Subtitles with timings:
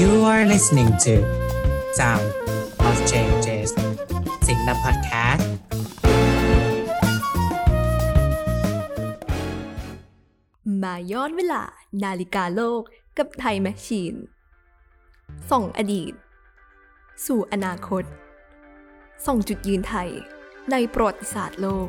[0.00, 1.14] You are listening to
[1.98, 2.28] Sound
[2.88, 3.70] of Changes
[4.46, 5.50] สิงห์พอดแคสต์
[10.82, 11.62] มาย้อนเวลา
[12.04, 12.82] นาฬิกาโลก
[13.18, 14.14] กับไทยแมชชีน
[15.50, 16.12] ส่งอดีต
[17.26, 18.04] สู่อนาคต
[19.26, 20.10] ส่งจุดยืนไทย
[20.70, 21.88] ในประวัติศาสตร์โลก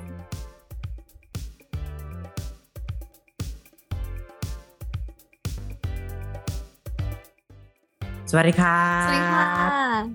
[8.32, 9.46] สวัสดีครับสวัสดีค่ะ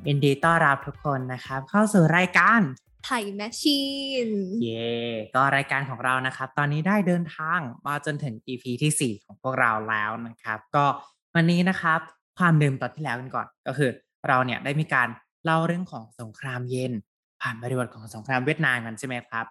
[0.08, 2.60] ยินดีต้อนรับทุกคนนะครับ เข้าสู่รายการ
[3.04, 3.80] ไทยแมชชี
[4.26, 4.28] น
[4.62, 4.92] เย่
[5.34, 10.84] ก็รายการของเรานะครับ ตอนนี้ได้เดินทางมาจนถึง EP ที่ 4 ของพวกเราแล้วนะครับ ก็
[11.34, 12.00] วันนี้นะครับ
[12.38, 13.90] ความเดิมตอนที่แล้วกันก่อน ก็คือ
[14.28, 15.08] เราเนี่ยได้มีการ
[15.44, 16.92] เล่าเรื่องของสงครามเย็น
[17.42, 19.46] ผ่านบริบทของสงครามเวียดนามกันใช่ไหมครับ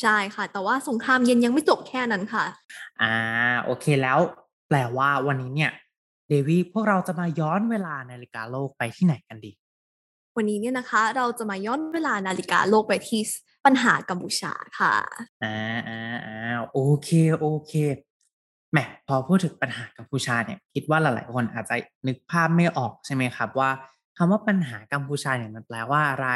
[0.00, 2.44] ใช่ค่ะ แต่ว่าสงครามเย็นยังไม่จบแค่นั้นค่ะ
[3.02, 3.14] อ่า
[3.64, 4.18] โอเคแล้ว
[4.68, 5.70] แปลว่าวันนี้เนี่ย
[6.30, 9.52] เดวี่พวกเราจะมาย้อนเวลานาฬิกาโลกไปที่ไหนกันดี
[10.36, 13.20] วันนี้เนี่ยนะคะ เราจะมาย้อนเวลานาฬิกาโลกไปที่
[13.64, 14.94] ปัญหากัมพูชาค่ะ
[15.44, 15.56] อ่า
[15.88, 17.72] อ่าอ่าโอเคโอเค
[18.72, 21.74] แหมพอพูดถึงปัญหากัมพูชาเนี่ยคิดว่าหลาย ๆ คนอาจจะ
[22.06, 23.70] นึกภาพไม่ออกใช่ไหมครับ ว่า
[24.16, 26.28] คำว่าปัญหากัมพูชาเนี่ยมันแปลว่าอะไร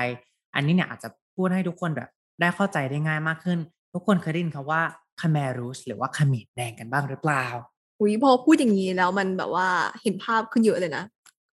[0.55, 2.09] อันนี้เนี่ยอาจจะพูดให้ทุกคนแบบ
[2.41, 3.59] ได้เข้าใจได้ง่ายมากขึ้น
[3.93, 4.81] ทุกคนเคยได้ยินคำว่า
[5.21, 7.45] คาเมรูสหรือว่าเขมรแดงกันบ้างหรือเปล่า
[8.01, 9.69] อุ้ยพอพูดอย่างนี้แล้วมันแบบว่า
[10.03, 11.05] เห็นภาพขึ้นเยอะเลยนะ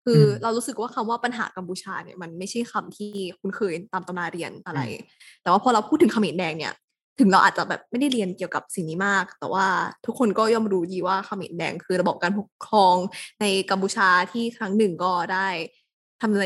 [0.06, 4.82] คืออมเรารู้สึกว่าคำว่าปัญหากัมพูชาเนี่ยมันไม่ใช่คำที่คุ้นเคยตามตำราเรียนอะไร
[5.42, 6.74] แต่ว่าพอเราพูดถึงเขมรแดงเนี่ย
[7.20, 9.66] ถึงเราอาจจะแบบไม่ได้เรียนเกี่ยวกับสิ่งนี้มาก แต่ว่า
[10.06, 12.96] ทุกคนก็ย่อมรู้ดีว่าเขมรแดงคือระบบการปกครอง
[13.42, 15.48] ในกัมพูชาที่ครั้งหนึ่งก็ได้
[16.22, 16.46] ทำอะไร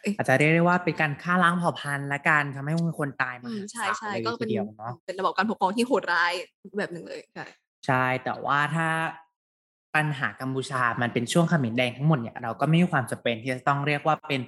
[0.00, 6.32] เอ้ยอาจจะเรียกได้ว่าเป็นการฆ่าล้างเผ่าพันธุ์และการทำให้มีคนตายมอืมหาใช่ศาลใช่เลยก็ทีเป็นเดียวเนาะเป็นระบบการปกครองที่โหดร้าย
[6.78, 7.44] แบบหนึ่งเลยใช่
[7.86, 8.88] ใช่แต่ว่าถ้า
[9.96, 14.40] ปัญหากัมพูชามันเป็นช่วงขมรแดงทั้งหมดเนี่ยเราก็ไม่มีความจำเป็นที่จะต้องเรียกว่าเป็น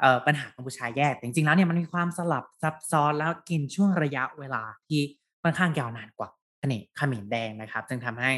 [0.00, 5.00] เอ่อปัญหากัมพูชาแยกแต่จริงๆแล้วเนี่ยมันมีความสลับซับซ้อนแล้วกินช่วงระยะเวลาที่
[5.42, 6.28] ค่อนข้างยาวนานกว่า
[6.58, 8.32] เขมรเขมรแดงนะครับ จึงทำให้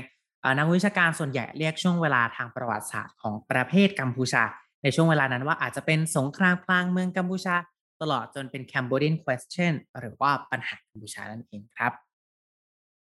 [0.59, 4.43] นักวิชาการส่วนใหญ่เรียกช่วงเวลาทางประวัติศาสตร์ของประเทศกัมพูชา
[4.83, 7.55] ในช่วงเวลานั้นว่าอาจจะเป็นสงครามกลางเมืองกัมพูชา
[8.03, 11.93] ตลอดจนเป็น Cambodian question หรือว่าปัญหากัมพูชานั่นเองครับ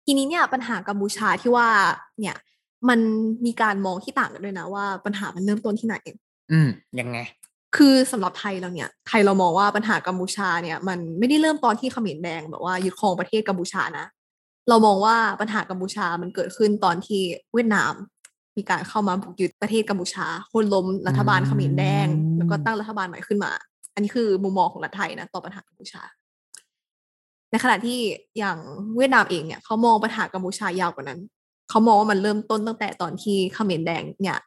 [0.04, 1.68] ทีนี้เนี่ยปัญหากัมพูชาที่ว่า
[2.20, 2.34] เนี่ย
[2.88, 3.00] มัน
[3.46, 5.96] มีการมองที่ต่างกันด้วยนะว่าปัญหามันเริ่มต้นที่ไหน
[6.52, 6.68] อืม
[7.00, 7.18] ยังไง
[7.76, 14.06] คือสำหรับไทยเราเนี่ย ไทยเรามองว่าปัญหากัมพูชาเนี่ย มันไม่ได้เริ่มตอนที่เขมรแดงแบบว่ายึดครองประเทศกัมพูชานะ
[14.68, 17.22] เรามองว่าปัญหากัมพูชามันเกิดขึ้นตอนที่
[17.54, 17.92] เวียดนาม
[18.56, 23.52] มีการเข้ามาบุกยึดประเทศกัมพูชาโค่นล้มรัฐบาลเขมรแดงอืมแล้วก็ตั้งรัฐบาลใหม่ขึ้นมา
[23.94, 26.02] อันนี้คือมุมมองของรัฐไทยนะต่อปัญหากัมพูชา
[27.50, 28.00] ในขณะที่
[28.38, 28.58] อย่าง
[28.96, 31.20] เวียดนามเองเนี่ยเขามองปัญหากัมพูชายาวกว่านั้น
[31.70, 34.38] เขามองว่ามันเริ่มต้นตั้งแต่ตอนที่เขมรแดงเนี่ย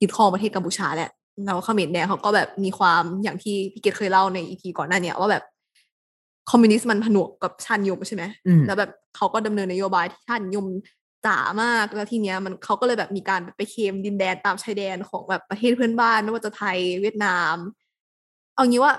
[0.00, 1.10] ยึดครองประเทศกัมพูชาแหละ
[1.46, 5.44] แล้วเขมรแดงเขาก็แบบมีความอย่างที่พี่เกดเคยเล่าในอีพีก่อนหน้าเนี่ยว่าแบบ
[6.50, 10.66] คอมมิวนิสต์มันผนวกกับชาตินิยมใช่ไหมอืมแล้วแบบเขาก็ดำเนินนโยบายที่ชาตินิยม
[11.26, 17.56] จ๋ามากแล้วทีเนี้ยมันเขาก็เลยแบบมีการไปเคลมดินแดนตามชายแดนของแบบประเทศเพื่อนบ้านไม่ว่าจะไทยเวียดนาม
[18.54, 18.92] เอางี้ว่า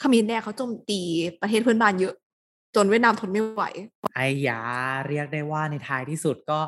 [0.00, 1.00] เขมรแดงเขาโจมตี
[1.40, 2.14] ประเทศเพื่อนบ้านเยอะ
[2.76, 3.64] จนเวียดนามทนไม่ไหว
[4.14, 4.60] ไอ้ยา
[5.08, 6.60] เรียกได้ว่าในท้ายที่สุดก็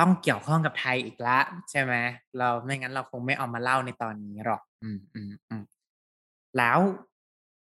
[0.00, 1.38] ต้องเกี่ยวข้องกับไทยอีกละ
[1.70, 1.94] ใช่ไหม
[2.38, 5.62] เราไม่งั้นเราคงไม่เอามาเล่าในตอนนี้หรอก อืมอืมอืม
[6.58, 6.78] แล้ว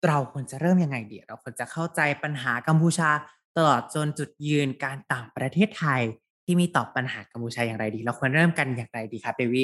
[0.07, 3.09] เราควรจะเริ่มยังไงดีเราควรจะเข้าใจปัญหากัมพูชา
[3.57, 6.01] ตลอดจนจุดยืนการต่างประเทศไทย
[6.45, 9.63] ที่มีต่อปัญหากัมพูชาอย่างไรดี เราควรเริ่มกันอย่างไรดีครับเดวิ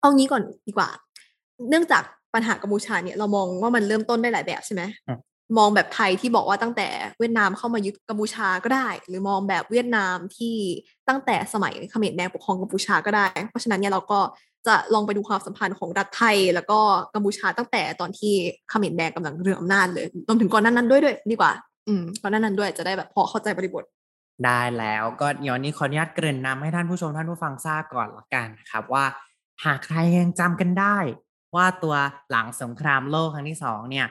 [0.00, 0.88] เอางี้ก่อนดีกว่า
[1.68, 2.02] เนื่องจาก
[2.34, 5.12] ปัญหากัมพูชาเนี่ยเรามองว่ามันเริ่มต้นได้หลายแบบใช่ไหมอื
[5.56, 6.88] มองแบบไทยที่บอกว่าตั้งแต่
[7.18, 10.56] เวียดนามเข้ามายึดกัมพูชาก็ได้ หรือมองแบบเวียดนามที่
[11.08, 14.20] ตั้งแต่สมัยเขมรแดงปกครองกัมพูชาก็ได้ เพราะฉะนั้นเนี่ยเราก็
[14.66, 16.78] จะลองไปดูความสัมพันธ์ของรัฐไทย แล้วก็
[17.14, 18.34] กัมพูชาตั้งแต่ตอนที่
[18.70, 21.52] เขมรแดงกำลังเรืองอำนาจเลยรวมถึงก่อนนานั้นด้วยด้วยดีกว่า
[21.88, 23.84] อืมก่อนนานั้นด้วยจะได้แบบพอเข้าใจบริบท
[24.44, 29.04] ได้แล้วก็เดี๋ยวนี้ขออนุญาตเกริ่นนำให้ท่านผู้ชมท่านผู้ฟังทราบก่อนละกันครับว่า
[29.64, 30.96] หากใครยังจำกันได้
[31.56, 31.94] ว่าตัว
[32.30, 34.06] หลังสงครามโลกครั้งที่สองเนี่ย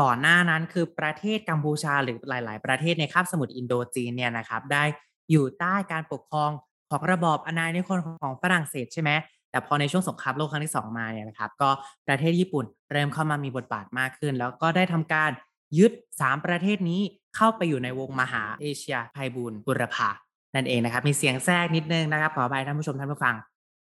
[0.00, 4.84] ก่อนหน้านั้นคือประเทศกัมพูชาหรือหลาย ๆ ประเทศในคาบสมุทรอินโดจีนเนี่ยนะครับได้
[5.30, 6.50] อยู่ใต้การปกครอง
[6.90, 9.10] ของระบอบอาณานิคมของฝรั่งเศสใช่ไหม
[9.50, 11.70] แต่พอในช่วงสงครามโลกครั้งที่สองมาเนี่ยนะครับ ก็
[12.08, 15.30] ประเทศญี่ปุ่นเริ่มเข้ามามีบทบาทมากขึ้น แล้วก็ได้ทำการ
[15.78, 17.00] ยึด 3 ประเทศนี้
[17.36, 20.08] เข้าไปอยู่ในวงมหาเอเชียไพบูลบุรพา
[20.54, 23.34] นั่นเองนะครับ มีเสียงแทรกนิดนึงนะครับขออภัยท่านผู้ชมท่านผู้ฟัง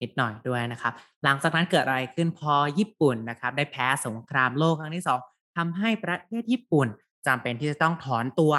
[0.02, 5.20] นิดหน่อยด้วยนะครับ หลังจากนั้นเกิดอะไรขึ้นพอญี่ปุ่นนะครับได้แพ้สงครามโลกครั้งที่สอง
[5.56, 6.88] ทำให้ประเทศญี่ปุ่น
[7.28, 8.54] จำเป็นที่จะต้องถอนตัว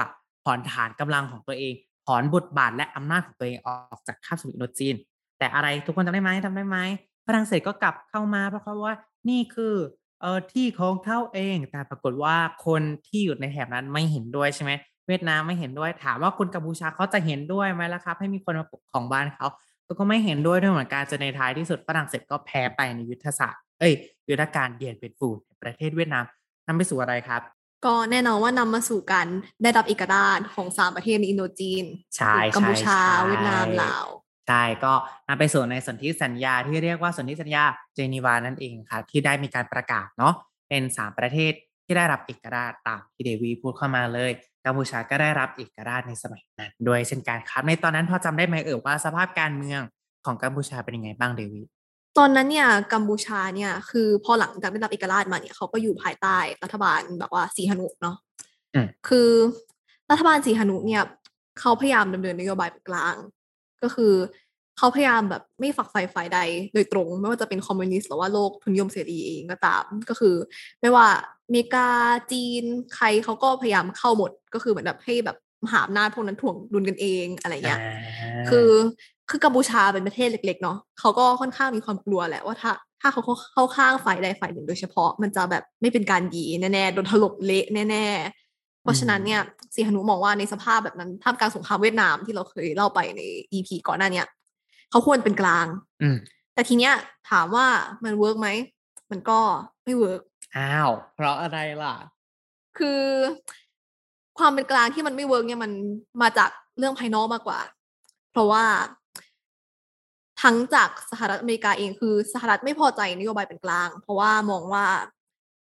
[0.44, 1.74] ถอนฐานกำลังของตัวเอง
[2.06, 4.94] ถอนบทบาทและอำนาจของตัวเองออกจากคาบสมุทรอินโดจีน
[5.38, 6.78] แต่อะไรทุกคนจำได้ไหมจำได้ไหม
[7.26, 8.96] ฝรั่งเศสก็กลับเข้ามาเพราะเขาว่า
[9.28, 9.74] นี่คือ
[10.20, 12.36] เออที่ของเขาเอง แต่ปรากฏว่า
[12.66, 14.72] คนที่อยู่ในแถบนั้นไม่เห็นด้วยใช่ไหม
[15.06, 19.46] เวียดนามไม่เห็นด้วย ถามว่าคนกัมพูชาเขาจะเห็นด้วยไหมล่ะครับ ให้มีคนมาปกครองบ้านเขา
[19.98, 23.94] ก็ไม่เห็นด้วยด้วยเหมือนกันจนในท้ายที่สุดฝรั่งเศสก็แพ้ไปในยุทธศาสตร์ เอ้ย
[24.28, 26.24] ยุทธการเดียนเป็นฟูในประเทศเวียดนาม
[26.66, 27.42] นำไปสู่อะไรครับ
[27.86, 29.26] ก็แน่นอนว่านำมาสู่การ
[29.62, 31.84] ได้รับเอกราชของสามประเทศในอินโดจีน
[32.16, 34.06] ใช่กัมพูชาใช่เวียดนามลาว
[34.48, 34.92] ใช่ก็
[35.28, 37.64] นำไปสู่ในสนธิสัญญาที่เรียกว่าสนธิสัญญา
[37.94, 40.34] เจนีวานั่นเองครับที่ได้มีการประกาศเนาะ
[40.68, 41.52] เป็นสามประเทศ
[41.84, 44.30] ที่ได้รับเอกราชตามที่เดวีพูดเข้ามาเลย
[44.64, 49.80] กัมพูชาก็ได้รับเอกราชในสมัยนั้นด้วยเช่นกันครับในตอนนั้นพอจำได้ไหมเอ่ยว่าสภาพการเมือง
[50.26, 51.62] ของกัมพูชาเป็นยังไงบ้างเดวี
[52.18, 58.16] ตอนนั้นเนี่ยกัมพูชาเนี่ยคือพอหลังจากได้รับเอกราชมาเนี่ยเขาก็อยู่ภายใต้รัฐบาลแบบว่าสีหนุเนาะ
[58.74, 59.30] อืมคือ
[60.10, 61.02] รัฐบาลสีหนุเนี่ย
[61.60, 63.16] เขาพยายามดำเนินนโยบายเป็นกลาง
[63.82, 64.12] ก็คือ
[64.78, 66.38] เขาพยายามแบบไม่ฝักใฝ่ฝ่ายใด
[66.74, 70.34] โดยตรง ไม่ว่าจะเป็นคอมมิวนิสต์หรือว่าโลกทุนนิยมเสรีเองก็ตาม ก็คือ
[70.80, 71.06] ไม่ว่า
[71.46, 71.88] อเมริกา
[72.32, 72.64] จีน
[72.94, 77.80] ใครเขาก็พยายามเข้าหมด ก็คือเหมือนแบบให้แบบมหาอำนาจพวกนั้นถ่วงดุลกันเองอะไรเงี้ย
[78.50, 78.68] คือ
[79.34, 83.22] คือกัมพูชาเป็นประเทศเล็ก ๆ เนาะเขาก็ค่อนข้างมีความกลัวแหละว่าถ้า ถ้าเขา
[83.52, 89.40] เข้าข้างฝ่ายใดฝ่ายหนึ่งโดยเฉพาะมันจะแบบไม่เป็นการดีแน่ๆโดนถล่มเละแน่ๆ เพราะฉะนั้นเนี่ย
[89.74, 93.20] สีหนุมองว่าในสภาพแบบนั้นท่ามกลางสงครามเวียดนามที่เราเคยเล่าไปใน
[93.52, 94.26] EP ก่อนหน้าเนี้ย
[94.90, 95.66] เขาควรเป็นกลาง
[96.02, 96.16] อืม
[96.54, 96.94] แต่ทีเนี้ย
[97.30, 97.66] ถามว่า
[98.04, 98.48] มัน work ไหม
[99.10, 99.38] มันก็
[99.84, 100.20] ไม่ work
[100.56, 101.94] อ้าว เพราะอะไรล่ะ
[102.78, 103.02] คือ
[104.38, 105.72] ความเป็นกลางที่มันไม่ work เนี่ยมัน
[106.22, 107.60] มาจากเรื่องภายนอกมากกว่า
[108.32, 108.64] เพราะว่า
[110.44, 114.84] ทั้งจากสหรัฐอเมริกาเองคือสหรัฐไม่พอใจนโยบายเป็นกลาง เพราะว่ามองว่า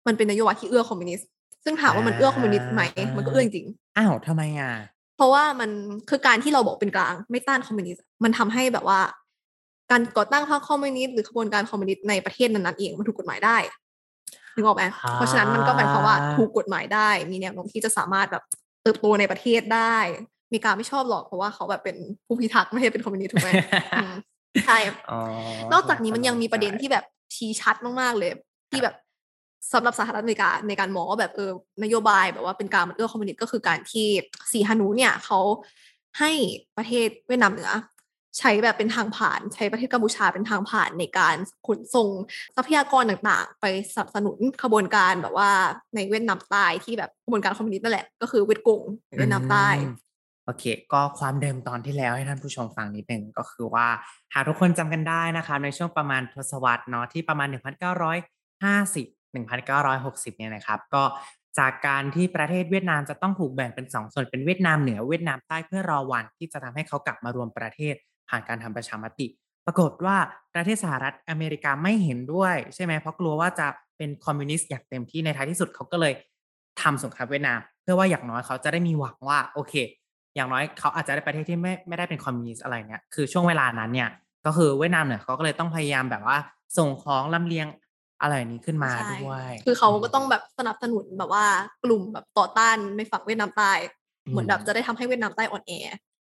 [0.06, 1.28] มันเป็นนโยบายที่เอื้อคอมมิวนิสต์
[1.64, 2.82] ซึ่งถามว่ามันเอื้อคอมมิวนิสต์ไหม
[3.16, 4.72] มันก็เอื้อจริงอ้าวทำไมอะ
[5.16, 5.70] เพราะว่ามัน
[6.10, 9.00] คือการที่เราบอกเป็นกลาง ไม่ต้านคอมมิวนิสต์มันทำให้แบบว่า
[9.90, 13.56] การก่อตั้งพรรคคอมมิวนิสต์หรือขบวนการคอมมิวนิสต์ในประเทศนั้นๆเองมันถูกกฎหมายได้
[14.54, 18.44] นึกออกไหมอ่าเพราะฉะนั้นมันก็หมายความว่าถูกกฎหมายได้ มีแนวโน้มที่จะสามารถแบบ
[18.82, 19.96] เติบโตในประเทศได้
[20.46, 21.96] อเมริกาไม่ชอบหรอกเพราะว่าเขาแบบเป็น
[22.26, 23.50] ผู้พิทักษ์ไม่ใช่เป็นคอมมิวนิสต์ถูกไหม
[23.96, 24.14] อืม
[24.64, 24.78] ใช่
[25.10, 25.20] อ๋อ
[25.72, 27.04] นอกจากนี้มันยังมีประเด็นที่แบบ
[27.34, 28.30] ชี้ชัดมากๆเลย
[28.70, 28.94] ที่แบบ
[29.72, 31.50] สำหรับสหรัฐอเมริกาในการมองว่าแบบเออ
[31.82, 34.06] นโยบายแบบว่าเป็นการมันเอื้อคอมมิวนิสต์ก็คือการที่
[34.52, 35.40] สีฮานูเนี่ยเขา
[36.18, 36.30] ให้
[36.76, 37.70] ประเทศเวียดนามเหนือ
[38.38, 41.36] ใช้แบบเป็นทางผ่านใช้ประเทศกัมพูชาเป็นทางผ่านในการ
[41.66, 42.08] ขนส่ง
[42.56, 43.64] ทรัพยากรต่างๆ ไป
[43.94, 45.50] สนับสนุนขบวนการแบบว่า
[45.94, 49.94] ในเวียดนามใต้ที่แบบขบวนการคอมมิวนิสต์นั่นแหละก็คือเวียดกงในเวียดนามใต้อืม
[50.46, 53.86] โอเค ก็ความเดิมตอนที่แล้วให้ท่านผู้ชมฟังนิดหนึ่งก็คือว่า
[54.34, 57.54] หากทุกคนจำกันได้นะคะในช่วงประมาณทศวรรษเนาะที่ประมาณ 1950
[59.34, 61.02] 1960 เนี่ยนะครับ ก็
[61.58, 67.94] จากการที่ประเทศเวียดนามจะต้องถูกแบ่งเป็นสองส่วนเป็นเวียดนามเหนือเวียดนามใต้เพื่อรอวันที่จะทำให้เขากลับมารวมประเทศ
[68.28, 69.26] ผ่านการทำประชามติ
[69.66, 70.16] ปรากฏว่า
[70.54, 73.66] ประเทศสหรัฐอเมริกาไม่เห็นด้วยใช่ไหมเพราะกลัวว่าจะ
[73.96, 76.12] เป็นคอมมิวนิสต์อย่างเต็มที่ในท้ายที่สุดเขาก็เลย
[76.82, 79.74] ทำสงครามเวียดนาม เพื่อว่าอย่างน้อยเขาจะได้มีหวังว่าโอเค
[80.36, 84.10] อย่างน้อยเขาอาจจะได้ประเทศที่ไม่ไม่ได้เป็นคอมมิวนิสต์อะไรเนี่ยคือช่วงเวลานั้นเนี่ย
[84.46, 86.36] ก็คือเวียดนามเนี่ยเขาก็เลยต้องพยายามแบบว่า
[86.78, 87.66] ส่งของลำเลียง
[88.22, 91.44] อะไรนี้ขึ้นมาใช่ด้วยคือเขาก็ต้องแบบสนับสนุนแบบว่า
[91.84, 93.72] กลุ่มแบบต่อต้านในฝั่งเวียดนามใต้
[94.30, 95.72] เหมือนแบบจะได้ทำให้เวียดนามใต้อ่อนแอ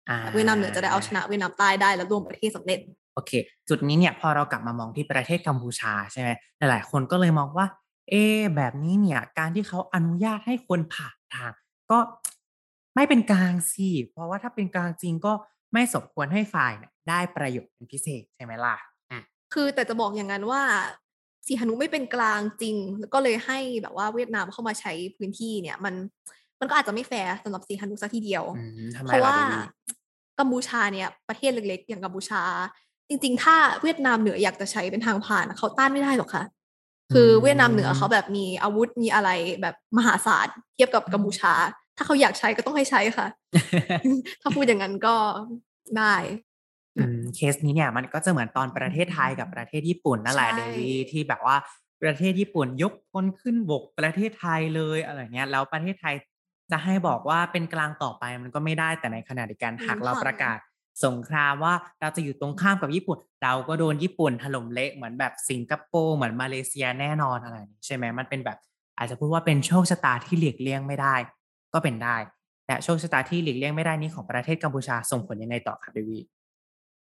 [0.09, 2.79] อ่าเวียดนามเหนือจะได้เอาชนะเวียดนามใต้ได้แล้วรวมประเทศสำเร็จ
[3.15, 3.33] โอเค
[3.69, 7.67] จุดนี้เนี่ยพอเรากลับมามองที่ประเทศกัมพูชาใช่ไหมหลายๆคนก็เลยมองว่า
[8.11, 11.53] เอะแบบนี้เนี่ยการที่เขาอนุญาตให้คนผ่านทาง
[11.91, 11.99] ก็
[12.95, 15.33] ไม่เป็นกลางสิเพราะว่าถ้าเป็นกลางจริงก็
[15.73, 18.77] ไม่สมควรให้ฝ่ายเนี่ยได้ประโยชน์เป็นพิเศษใช่ไหมล่ะ
[19.11, 19.23] อืม
[19.55, 20.63] คือแต่จะบอกอย่างนั้นว่า
[21.47, 25.95] สีหนุไม่เป็นกลางจริง แล้วก็เลยให้แบบว่าเวียดนามเข้ามาใช้พื้นที่เนี่ย มัน
[26.61, 29.63] มันก็อาจจะไม่แฟร์สำหรับสีหนุซะทีเดียวอืมทำไมเพราะล่ะว่าเดวี่
[30.39, 32.43] กัมพูชาเนี่ยประเทศเล็กๆ อย่างกัมพูชา
[33.09, 36.45] จริง ๆ ถ้าเวียดนามเหนืออยากจะใช้เป็นทางผ่านเขาต้านไม่ได้หรอกค่ะ
[37.13, 39.31] คือเวียดนามเหนือเขาแบบมีอาวุธมีอะไร
[39.63, 41.53] แบบมหาศาลเทียบกับกัมพูชา
[41.97, 43.27] ถ้าเขาอยากใช้ก็ต้องให้ใช้ค่ะ
[44.43, 45.15] ถ้าพูดอย่างนั้นก็
[45.99, 46.15] ได้
[46.97, 51.57] อืมเคสนี้เนี่ยมันก็จะเหมือนตอนประเทศไทยกับประเทศญี่ปุ่นนั่นแหละใช่เดวี่ที่แบบว่า
[52.03, 56.15] ประเทศญี่ปุ่นยกพลขึ้นบกประเทศไทยเลยอะไรเงี้ยแล้วประเทศไทย
[56.71, 60.59] จะให้บอกว่าเป็นกลางต่อไปมันก็ไม่ได้แต่ในขณะเดียวกันหากเราประกาศ
[61.05, 68.59] สงครามว่าเราจะอยู่ตรงข้ามกับญี่ปุ่น เราก็โดนญี่ปุ่นถล่มเละเหมือนแบบสิงคโปร์เหมือนมาเลเซียแน่นอนอะไรอย่างนี้ใช่ไหมมันเป็นแบบ
[68.99, 71.15] อาจจะพูดว่าเป็นโชคชะตาที่หลีกเลี่ยงไม่ได้
[71.73, 72.17] ก็เป็นได้
[72.67, 76.19] แต่โชคชะตาที่หลีกเลี่ยงไม่ได้นี้ของประเทศกัมพูชาส่งผลยังไงต่อครับเดวี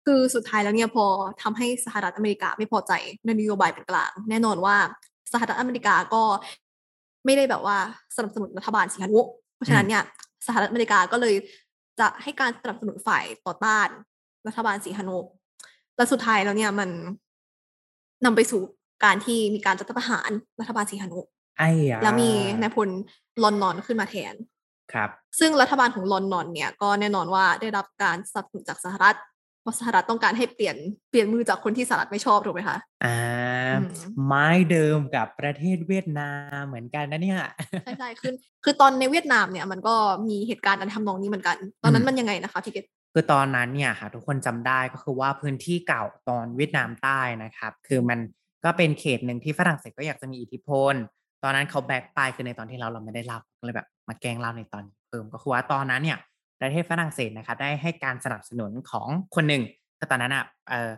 [0.06, 1.04] คือสุดท้ายแล้วเนี่ยพอ
[1.42, 2.92] ทำให้สหรัฐอเมริกาไม่พอใจ
[3.24, 4.76] ในนโยบายเป็นกลาง แน่นอนว่า
[5.32, 6.22] สหรัฐอเมริกาก็
[7.24, 7.76] ไม่ได้แบบว่า
[8.16, 9.20] สนับสนุนรัฐบาลสีหนุ
[9.54, 10.02] เพราะฉะนั้นเนี่ย
[10.46, 11.34] สหรัฐอเมริกาก็เลย
[12.00, 13.88] จะให้การสนับสนุนฝ่ายต่อต้าน
[14.46, 15.18] รัฐบาลสีหนุ
[15.96, 16.90] และสุดท้ายแล้วเนี่ยมัน
[18.24, 18.60] นำไปสู่
[19.04, 21.20] การที่มีการรัฐประหารรัฐบาลสีหนุ
[21.58, 22.88] ไอ้ยาแล้วมีนายพล
[23.42, 24.34] ลอนนอนขึ้นมาแทน
[24.92, 29.16] ครับซึ่งรัฐบาลของลอนนอนเนี่ยก็แน่นอนว่าได้รับการสนับสนุนจากสหรัฐ
[29.62, 30.76] เพราะสหรัฐต้องการให้เปลี่ยน
[31.10, 33.16] เปลี่ยนมือจากคนที่สหรัฐไม่ชอบถูกไหมคะอ่า
[33.80, 33.86] อืม
[34.26, 37.40] ไม้เดิมกับประเทศเวียดนามเหมือนกันนะเนี่ย
[37.84, 38.32] ใช่ใช่คือ
[38.64, 39.94] คือตอนในเวียดนามเนี่ยมันก็
[40.28, 48.18] มีเหตุการณ์อันทำนองนี้เหมือนกัน ตอนนั้นอืมมันยังไงนะคะพี่เกตคือตอนนั้นเนี่ยค่ะทุกคนจำได้ก็คือว่าพื้นที่เก่าตอนเวียดนามใต้นะครับ คือมัน
[48.64, 50.94] ก็เป็นเขตหนึ่งที่ฝรั่งเศสก็อยากจะมีอิทธิพล
[51.42, 56.18] ตอนนั้นเขาแบกไปคือในตอนที่เราเราไม่ได้เล่าเลยแบบมาแกล้งเล่าในตอนนี้เพิ่มก็คือว่าตอนนั้นเนี่ย
[56.60, 59.62] ประเทศฝรั่งเศสนะครับได้ให้การสนับสนุนของคนหนึ่ง
[59.98, 60.90] แต่ตอนนั้นอะเออ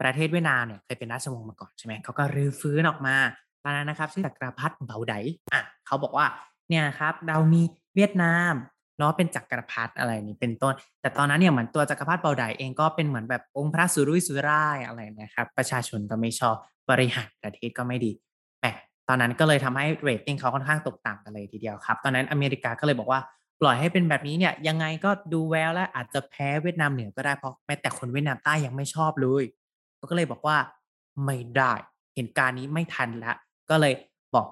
[0.00, 3.16] ประเทศเวียดนามเนี่ยเคยเป็นราชวงศ์มาก่อนใช่ไหมเขาก็รื้อฟื้นออกมา
[3.64, 5.14] ตอนนั้นนะครับชื่อจักรพรรดิเบาได
[5.52, 6.26] อะเขาบอกว่า
[6.68, 7.62] เนี่ยครับเรามี
[7.94, 8.54] เวียดนาม
[8.98, 16.56] เนาะเป็นจักรพรรดิอะไรนี้เป็นต้น แต่ตอนนั้นเนี่ยเหมือนตัวจักรพรรดิเบาไดเองก็เป็นเหมือนแบบองค์พระสุรุ่ยสุร่ายอะไรนะครับประชาชนก็ไม่ชอบ
[16.90, 18.12] บริหารประเทศก็ไม่ดี
[19.12, 23.20] อนนั้นก็เลยทำให้เรตติ้งเขาค่อนข้างตกต่ำกันเลยทีเดียวครับ ตอนนั้นอเมริกาก็เลยบอกว่า
[23.60, 29.44] ปล่อยให้เป็นแบบนี้เนี่ยยังไงก็ดูแววแล้วอาจจะแพ้เวียดนามเหนือก็ได้เพราะแม้แต่คนเวียดนามใต้ยังไม่ชอบเลย
[30.10, 30.56] ก็เลยบอกว่า
[31.24, 31.72] ไม่ได้
[32.14, 33.36] เหตุการณ์นี้ไม่ทันแล้ว
[33.70, 33.94] ก็เลย
[34.34, 34.48] บอก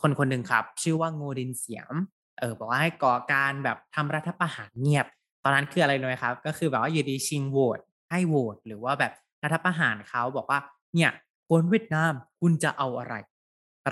[0.00, 1.94] คนคนหนึ่งครับ ชื่อว่าโงดินเสียม
[2.38, 5.06] เออบอกว่าให้ก่อการแบบทำรัฐประหารเงียบ
[5.44, 7.78] ตอนนั้นคืออะไรรู้ไหมครับ ก็คือแบบว่าอยู่ดีชิงโหวต
[8.10, 10.58] ให้โหวตหรือว่าแบบรัฐประหารเขาบอกว่า
[10.94, 11.10] เนี่ย
[11.48, 13.14] คนเวียดนามคุณจะเอาอะไร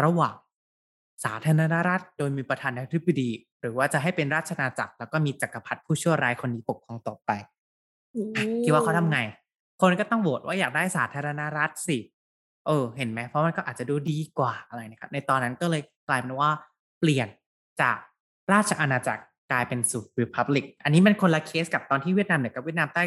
[0.03, 0.35] ระหว่าง
[1.25, 3.31] สาธารณรัฐ โดยมีประธานาธิบดี
[3.61, 7.31] หรือว่าจะให้เป็นราชอาณาจักร แล้วก็มีจักรพรรดิผู้ชั่วร้ายคนนี้ปกครองต่อไป
[8.37, 9.19] อะคิดว่าเขาทำไง
[9.81, 11.99] คนก็ต้องโหวตว่าอยากได้สาธารณรัฐสิ
[12.67, 16.51] เออ เห็นไหมเพราะมันก็อาจจะดูดีกว่าอะไรนะครับ ในตอนนั้นก็เลยกลายเป็นว่า
[16.99, 17.29] เปลี่ยน
[17.83, 17.99] จาก
[18.53, 23.03] ราชอาณาจักรกลายเป็นสู่ Republic อันนี้มันคนละเคสกับตอนที่เวียดนามเหนือกับเวียดนามใต้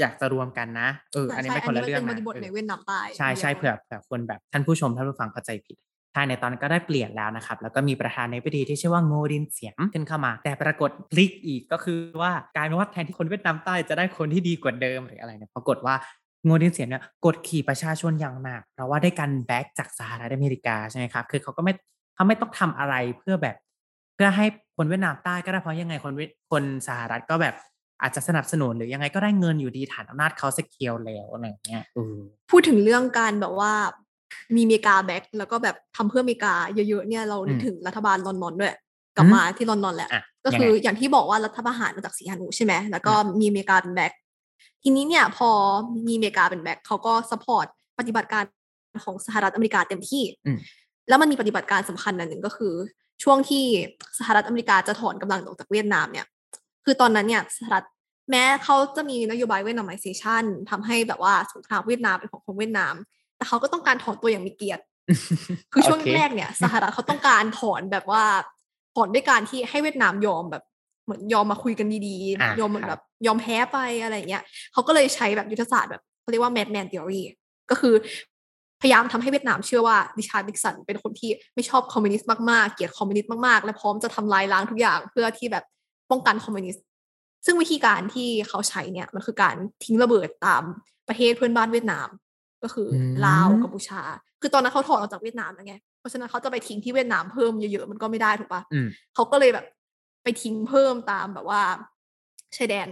[0.00, 5.76] อยากจะรวมกันนะ เออ อันนี้เป็นคนละเรื่องมันะเป็นบริบทเออในเวียดนามใต้ใช่ใช่ดียวเผื่อเผื่อคนแบบท่านผู้ชมท่านผู้ฟังเข้าใจผิด
[6.16, 15.94] ใช่ในตอนนั้นก็ได้เปลี่ยนแล้วนะครับ แล้วก็มีประธานาธิบดีที่ชื่อว่าโงดินเสียมขึ้นเข้ามา แต่ปรากฏพลิกอีกก็คือว่ากลายเป็นว่าแทนที่คนเวียดนามใต้จะได้คนที่ดีกว่าเดิมหรืออะไรเนี่ยปรากฏว่า
[16.44, 21.72] โงดินเสียมเนี่ยกดขี่ประชาชนอย่างหนักเพราะว่าได้การแบ็กจากสหรัฐอเมริกาใช่ไหมครับคือเขาก็ไม่
[22.14, 23.56] เขาไม่ต้องทำอะไรเพื่อแบบ
[24.14, 24.46] เพื่อให้
[24.76, 26.12] คนเวียดนามใต้ก็ได้เพราะยังไงคน
[26.50, 27.54] คนสหรัฐก็แบบ
[28.02, 31.84] อาจจะสนับสนุนหรือยังไงก็ได้เงินอยู่ดีฐานอำนาจเขา secure แล้วอะไรเงี้ย
[32.50, 33.72] พูดถึงเรื่องการแบบว่า
[34.56, 38.74] มีอเมริกา back แล้วก็แบบทำเพื่ออเมริกาเยอะๆเนี่ยเรานึกอืมถึงรัฐบาลลอนนอลด้วย
[39.16, 44.12] กลับอืมมาที่ลอนนอลแหละอะก็ยังคือไงอย่างที่บอกว่ารัฐประหารมาจากสีหนุใช่ไหมแล้วก็มีอเมริกาเป็น back
[44.82, 45.48] ทีนี้เนี่ยพอ
[46.06, 47.66] มีอเมริกาเป็น back เขาก็ support
[47.98, 48.44] ปฏิบัติการ
[49.04, 50.58] ของสหรัฐอเมริกาเต็มที่อืม
[51.08, 52.74] แล้วมันมีปฏิบัติการสำคัญอันหนึ่งก็คือ
[53.22, 53.64] ช่วงที่
[54.18, 56.26] สหรัฐอเมริกาจะถอนกำลังออกจากเวียดนามเนี่ย
[56.84, 57.84] คือตอนนั้นเนี่ยสหรัฐ
[58.30, 62.94] แม้เขาจะมีนโยบายเวียดนามไ z ชันทำให้แบบว่าสงครามเวียดนามเป็นของคนเวียดนาม
[63.36, 64.82] แต่เขาก็ต้องการถอนตัวอย่างมีเกียรติ
[65.72, 68.22] คือช่วงโเคแรกเนี่ย สหรัฐเขาต้องการถอนแบบว่า
[68.94, 70.64] ถอนด้วยการที่ให้เวียดนามยอมแบบ
[71.04, 77.22] เหมือนยอมมาคุยกันดีอะๆยอมเหมือนคแบรับบยอมแพ้ไปอะไรอย่างเงี้ยเขาก็เลยใช้แบบยุทธศาสตร์แบบเขาเรียกว่า madman theory
[77.70, 77.94] ก็คือ
[78.80, 85.64] พยายามทำให้เวียดนามเชื่อว่าริชาร์ดนิกสันเป็นคนที่ไม่ชอบคอมมิวนิสต์มากๆ เกลียดคอมมิวนิสต์มากๆ และพร้อมจะทำลายล้างทุกอย่างเพื่อที่แบบ
[86.10, 86.84] ป้องกันคอมมิวนิสต์
[87.44, 90.62] ซึ่งวิธีการที่เขาใช้เนี่ยมันคือการทิ้งระเบิดตาม
[91.08, 92.08] ประเทศเพื่อนบ้านเวียดนาม
[92.66, 94.00] ก็คืออมลาวกัมพูชา
[94.40, 99.66] คือตอนนั้นเขาถอนออกจากเวียดนามแล้วไงเพราะฉะนั้นเขาจะไปทิ้งที่เวียดนามเพิ่มเยอะๆมันก็ไม่ได้ถูกปะอืมเขาก็เลยแบบ
[100.22, 101.62] ไปทิ้งเพิ่มตามแบบว่า
[102.56, 102.88] ชายแดน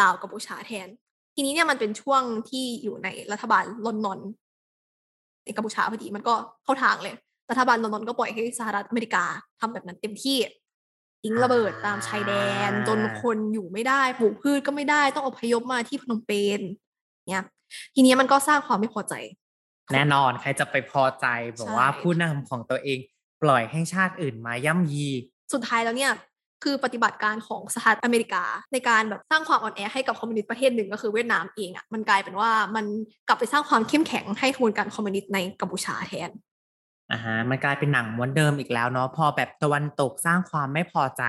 [0.00, 0.88] ลาวกัมพูชาแทน
[1.34, 4.18] ทีนี้เนี่ยมันเป็นช่วงที่อยู่ในรัฐบาลลอนดอน
[5.44, 7.14] ในกัมพูชาพอดีมันก็เข้าทางเลย
[7.50, 9.24] รัฐบาลลอนดอนก็ปล่อยให้สหรัฐอเมริกา
[9.60, 10.38] ทำแบบนั้นเต็มที่
[11.22, 12.32] ทิ้งระเบิดตามชายแด
[12.68, 16.60] น จนคนอยู่ไม่ได้ปลูกพืชก็ไม่ได้ต้องอพยพมาที่พนมเปญ
[17.30, 17.44] เนี่ย
[17.94, 19.14] ทีนี้มันก็สร้างความไม่พอใจ
[19.94, 21.26] แน่นอนใครจะไปพอใจ
[21.58, 22.98] บอกว่าใช่ผู้นำของตัวเอง
[23.42, 25.08] ปล่อยให้ชาติอื่นมาย่ำยี
[25.52, 26.12] สุดท้ายแล้วเนี่ย
[26.64, 32.86] คือปฏิบัติการของสหรัฐอเมริกา ในการแบบสร้างความอ่อนแอให้กับคอมมิวนิสต์ประเทศหนึ่งก็คือเวียดนามเองอะ่ะมันกลายเป็นว่ามัน
[33.28, 36.30] กลับไปสร้างความเข้มแข็งให้ขบวนการคอมมิวนิสต์ในกัมพูชาแทน
[37.12, 41.22] อ่าฮะมันกลายเป็นหนังม้วนเดิมอีกแล้วเนาะพอแบบตะวันตกสร้างความไม่พอใจ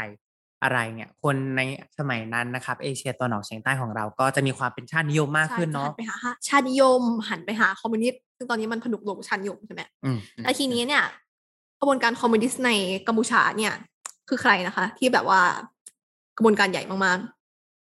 [0.63, 1.61] อะไรเนี่ย คนใน
[1.99, 11.03] สมัยนั้นนะครับ เอเชียตะวันออกเฉียงใต้ของเราก็จะมีความเป็นชาตินิยมมากขึ้นเนาะใช่จะหันไปหาชาตินิยมหันไปหาคอมมิวนิสต์ซึ่งตอนนี้มันผนุกรวมกับชาตินิยมใช่ไหมอืมอืมแล้วทีนี้เนี่ย
[11.79, 12.71] กระบวนการคอมมิวนิสต์ใน
[13.07, 13.73] กัมพูชาเนี่ย
[14.29, 15.41] คือใครนะคะ ที่แบบว่า
[16.37, 17.19] กระบวนการใหญ่มาก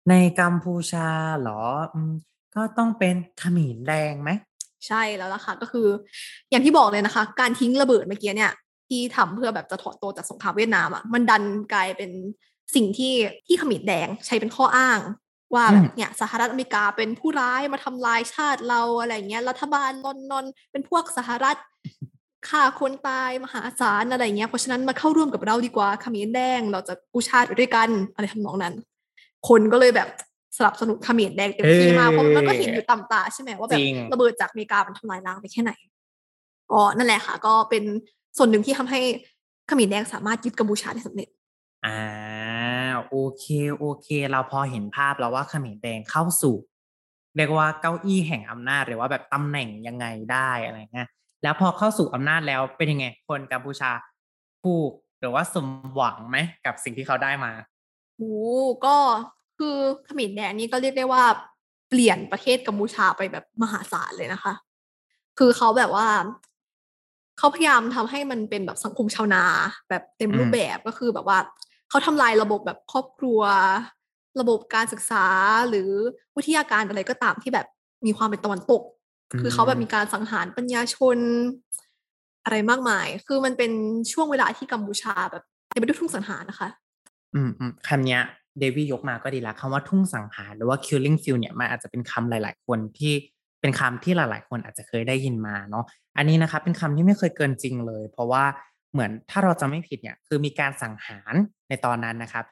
[0.09, 1.07] ในกัมพูชา
[1.39, 1.61] เหรอ
[1.93, 2.13] อืม
[2.55, 5.87] ก็ต้องเป็นเขมรแดงไหมๆใช่แล้วล่ะค่ะ ก็คือ
[6.49, 8.51] อย่างที่บอกเลยนะคะ การทิ้งระเบิดเมื่อกี้เนี่ย
[8.87, 11.43] ที่ทำเพื่อแบบจะถอนตัวจากสงครามเวียดนามอะมันดัน
[11.73, 12.11] กลายเป็น
[12.75, 13.13] สิ่งที่
[13.45, 14.99] ที่เขมรแดงใช้เป็นข้ออ้าง
[15.53, 21.57] ว่าอืแบมบเนี่ยสหรัฐอเมริกาเป็นผู้ร้ายมาทำลายชาติเราอะไรเงี้ยรัฐบาลลอนดอนเป็นพวกสหรัฐ
[22.47, 28.73] ฆ่าคนตายมหาศาลอะไรเงี้ยเพราะฉะนั้นมาเข้าร่วมกับเราดีกว่าเขมรแดงเราจะกู้ชาติไปด้วยกันอะไรทำนองนั้น
[29.47, 30.09] คนก็เลยแบบ
[30.57, 35.71] สนับสนุนเขมรแดงเต็มที่มากเพราะมันก็เห็นอยู่ตำตาใช่ไหมว่าแบจบริงระเบิดจากอเมริกามันทำลายล้างไปแค่ไหน
[36.71, 37.83] ก็นั่นแหละค่ะ ก็เป็น
[38.37, 38.99] ส่วนหนึ่งที่ทำให้
[39.67, 41.27] เขมรแดงสามารถยึดกัมพูชาได้สำเร็จ
[41.85, 41.95] อ่า
[43.09, 43.45] โอเค
[43.77, 46.55] โอเค เราพอเห็นภาพแล้วว่าเขมรแดงเข้าสู่
[47.35, 51.07] เรียกว่าเก้าอี้แห่งอำนาจหรือว่าแบบตำแหน่งยังไงได้อะไรเงี้ย
[51.43, 53.91] แล้วพอเข้าสู่อำนาจแล้วเป็นยังไง คนกัมพูชา
[54.63, 57.51] ผูกหรือว่าสมหวังไหมกับสิ่งที่เขาได้มา
[58.17, 58.35] โอ้
[58.85, 58.95] ก็
[59.57, 61.23] คือเขมรแดงนี่ก็เรียกได้ว่า
[61.89, 64.53] เปลี่ยนประเทศกัมพูชาไปแบบมหาศาลเลยนะคะ
[65.39, 66.07] คือเขาแบบว่า
[67.37, 69.43] เขาพยายามทำให้มันเป็นแบบสังคมชาวนา
[69.89, 71.37] แบบเต็มอืมรูปแบบก็คือแบบว่า
[71.89, 73.41] เขาทำลายระบบแบบครอบครัว
[74.41, 75.25] ระบบการศึกษา
[75.69, 75.89] หรือ
[76.37, 77.67] วิทยาการอะไรก็ตามที่แบบ
[78.05, 78.81] มีความเป็นตะวันตก
[79.41, 81.17] คือเขาแบบมีการสังหารปัญญาชน
[82.43, 83.71] อะไรมากมาย คือมันเป็น
[84.11, 86.69] ช่วงเวลาที่กัมพูชาแบบเต็มไปด้วยทุ่งสังหารนะคะ
[87.35, 88.21] อืมอืมคำเนี้ย
[88.59, 93.13] เดวี่ยกมาก็ดีแล้วคำว่าทุ่งสังหารหรือว่า killing field เนี่ยมันอาจจะเป็นคำหลาย ๆ คนที่
[93.61, 95.85] เป็นคำที่หลาย ๆ คนอาจจะเคยได้ยินมาเนาะ
[96.17, 98.43] อันนี้นะครับเป็นคำที่ไม่เคยเกินจริงเลย เพราะว่า
[98.95, 101.33] เหมือนถ้าเราจะไม่ผิดเนี่ยคือมีการสังหาร
[101.69, 102.45] ในตอนนั้นนะครับ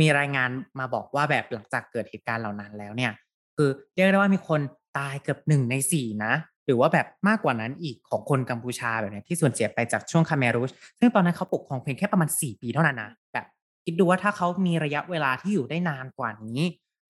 [0.00, 3.12] มีรายงานมาบอกว่าแบบหลังจากเกิดเหตุการณ์เหล่านั้นแล้วเนี่ย
[3.56, 4.60] คือเรียกได้ว่ามีคน
[4.98, 6.32] ตายเกือบหนึ่งในสี่นะ
[6.66, 13.46] หรือว่าแบบมากกว่านั้นอีกของคนกัมพูชาแบบนี้ที่ส่วนเสียไปจากช่วงคาเมรูชซึ่งตอนนั้นเขาปกครองเพียงแค่ประมาณสี่ปีเท่านั้นนะแบบ
[13.84, 16.60] คิดดูว่าถ้าเขามีระยะเวลาที่อยู่ได้นานกว่านี้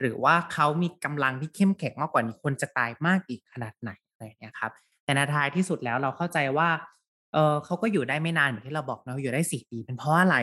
[0.00, 4.73] หรือว่าเขามีกำลังที่เข้มแข็งมากกว่านี้คนจะตายมากอีกขนาดไหนอะไรเงี้ยครับ
[5.04, 6.68] แต่ในท้ายที่สุดแล้วเราเข้าใจว่า
[7.33, 10.37] เออเขาก็อยู่ได้ไม่นานเหมือนที่เราบอกเนาะอยู่ได้สี่ปี เป็นเพราะอะไร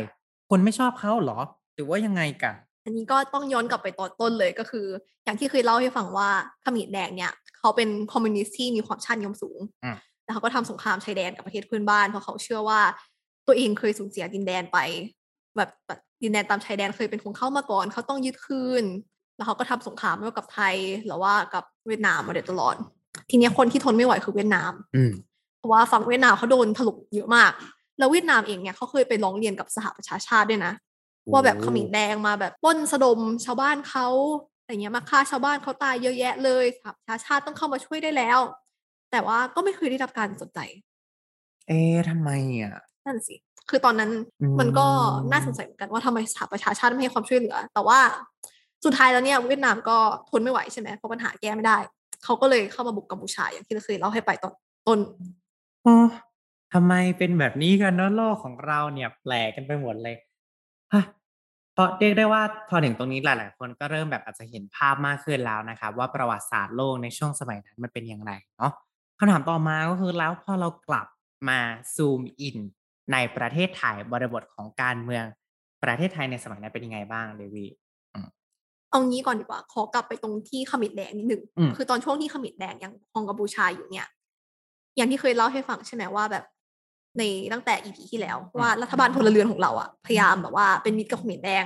[0.49, 1.39] คนไม่ชอบเขาเหรอ
[1.75, 4.87] หรือว่ายังไงกันอันนี้ก็ต้องย้อนกลับไปตอนต้นเลยก็คือ
[5.25, 6.29] อย่างที่เคยเล่าให้ฟังว่า
[6.61, 12.81] เขมรแดงเนี่ย เขาเป็นคอมมิวนิสต์ที่มีความชาตินิยมสูงอืมแล้วเขาก็ทำสงครามชายแดนกับประเทศเพื่อนบ้าน เพราะเขาเชื่อว่า
[13.47, 14.77] ตัวเองเคยสูญเสียดินแดนไป
[15.55, 18.83] แบบแบบดินแดนตามชายแดนเคยเป็นของเขามาก่อน เขาต้องยึดคืน
[19.35, 22.75] แล้วเขาก็ทำสงครามไม่ว่ากับไทยหรือว่ากับเวียดนามมาโดยตลอด
[23.29, 25.34] ทีเนี้ยคนที่ทนไม่ไหวคือเวียดนามอืมเพ
[25.65, 27.51] ราะว่าฝั่งเวียดนามเขาโดนถล่มเยอะมาก
[27.99, 30.73] แล้วเวียดนามเองเนี่ยเขาเคยไปร้องเรียนกับสหประชาชาติด้วยนะ
[31.31, 34.07] ว่าแบบโอ้เขมิ้นแดงมาแบบปล้นสะดมชาวบ้านเขา
[34.61, 38.39] อะไรเงี้ยมาฆ่าชาวบ้านเขาตายเยอะแยะเลยสหประชาชาติต้องเข้ามาช่วยได้แล้ว
[39.11, 40.59] แต่ว่าก็ไม่เคยได้รับการสนใจ
[41.67, 42.29] เอ๊ะทำไม
[42.61, 42.75] อะ
[43.05, 43.35] นั่นสิ
[43.69, 44.87] คือตอนนั้นอืมมันก็
[45.31, 47.99] น่าสงสัยเหมือนกันว่าทำไมสหประชาชาติไม่ให้ความช่วยเหลือ แต่ว่า
[48.85, 49.97] สุดท้ายแล้วเนี่ยเวียดนามก็
[50.29, 51.77] ทนไม่ไหวใช่ไหมเพราะปัญหาแก้ไม่ได้
[52.23, 54.53] เขาก็เลยเข้ามาบุกกัมพูชาอย่างที่เราเคยเล่าให้ไปตอน
[54.87, 54.99] ต้น
[55.85, 55.95] อ๋อ
[56.73, 60.15] ทำไมเป็นแบบนี้กันเนาะโลกของเราเนี่ยแปลกกันไปหมดเลย
[60.93, 61.03] ฮะ
[61.75, 68.71] พอเรียกได้ว่าพอถึงตรงนี้หลาย ๆ คนก็เริ่มแบบอาจจะเห็นภาพมากขึ้นแล้วนะครับ ว่าประวัติศาสตร์โลกในช่วงสมัยนั้นมันเป็นอย่างไรเนาะ
[69.19, 71.07] คำถามต่อมาก็คือแล้วพอเรากลับ
[71.49, 71.59] มา
[71.95, 72.57] ซูมอิน
[73.13, 75.25] ในประเทศไทยบริบทของการเมือง
[75.83, 77.65] ประเทศไทยในสมัยนั้นเป็นยังไงบ้างเดวี
[78.91, 84.07] เอางี้ก่อนดีกว่า ขอกลับไปตรงที่เขมิดแดงนิดหนึ่งอืมคือตอนช่วงที่เขมิดแดงยังครองกัมพูชาอยู่เนี่ย
[84.97, 86.43] อย่างที่เคยเล่าให้ฟังใช่ไหมว่าแบบ
[87.17, 91.65] ในตั้งแต่อีพีที่แล้ว ว่ารัฐบาลพลเรือนของเราอะพยายามแบบว่าเป็นมิตรกับเขมิดแดง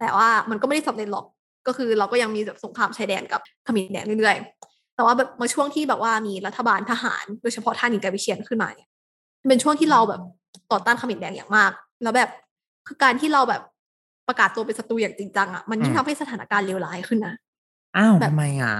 [0.00, 1.26] แต่ว่ามันก็ไม่ได้สำเร็จหรอก
[1.66, 8.88] ก็คือเราก็ยังมีแบบสงครามชายแดนกับเขมิดแดงเรื่อยๆ แต่ว่าแบบมาช่วงที่แบบว่ามีรัฐบาลทหารโดยเฉพาะท่านินกาวิเชียนขึ้นมาเนี่ย
[9.40, 10.20] มันเป็นช่วงที่เราแบบ
[10.72, 11.70] ต่อต้านเขมิดแดงอย่างมาก
[12.02, 12.30] แล้วแบบ
[12.86, 13.62] คือการที่เราแบบ
[14.28, 17.34] ประกาศตัวเป็นศัตรูอย่างจริงจังอะมันยิ่งอืมทำให้สถานการณ์เลวร้ายขึ้นนะ
[17.96, 18.74] อ้าวแบบทำไมอะ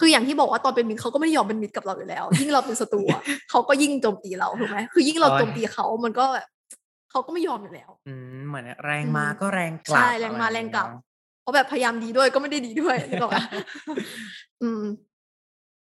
[0.00, 6.46] คืออย่างที่บอกว่าตอนเป็นมิตรเขาก็ไม่ได้ยอมเป็นมิตรกับเราอยู่แล้ว ยิ่งเราเป็นศัตรูอะเขาก็ยิ่งโจมตีเราถูกไหมคือยิ่งเราโอ้ยโจมตีเขามันก็แบบ
[7.10, 11.02] เขาก็ไม่ยอมอยู่แล้ว อืมเหมือนแรงอืมมาก็แรงกลับใช่แรงมาอะไอย่แรงกลับเยเนอะ
[11.42, 13.44] เพราะแบบพยายามดีด้วยก็ไม่ได้ดีด้วยนึกออกปะ
[14.62, 14.82] อืม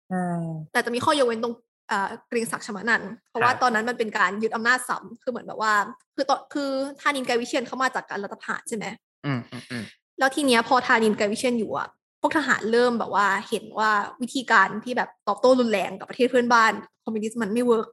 [0.09, 0.25] ใช่
[0.71, 1.53] แต่จะมีข้อยกเว้นตรง
[1.91, 5.73] อ่าเกรียงศักดิ์ชมานันท์เพราะว่าครับตอนนั้นมันเป็นการยึดอำนาจซ้ำคือเหมือนแบบว่า
[6.15, 6.69] คือตอนคือ
[6.99, 8.85] ธานินทร์ กรัยวิเชียรเขามาจากการรัฐประหารใช่ไหม
[9.25, 9.83] อืมอืมอืม
[10.19, 11.87] แล้วทีเนี้ยพอธานินทร์ กรัยวิเชียรอยู่อะ
[12.21, 13.89] พวกทหารเริ่มแบบว่าเห็นว่า
[14.21, 16.71] วิธีการที่แบบตอบโต้รุนแรงกับประเทศเพื่อนบ้าน
[17.03, 17.87] คอมมิวนิสต์มันไม่ work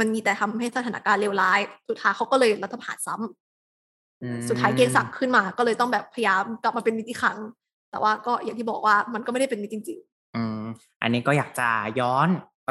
[0.00, 7.38] มันมีแต่ทำให้สถานการณ์เลวร้าย สุดท้ายเขาก็เลยรัฐประหารซ้ำอืมสุดท้ายเกณฑ์ศักดิ์ขึ้นมา ก็เลยต้องแบบพยายามกลับมาเป็นมิตรอีกครั้ง
[7.90, 9.98] แต่ว่าก็อย่างที่บอกว่ามันก็ไม่ได้เป็นมิตรจริง
[10.36, 10.62] อืม
[11.02, 11.68] อันนี้ก็อยากจะ
[12.00, 12.28] ย้อน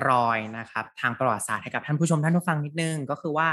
[0.10, 3.48] รอยนะครับ ทางประวัติศาสตร์ให้กับท่านผู้ชมท่านผู้ฟังนิดนึง ก็คือว่า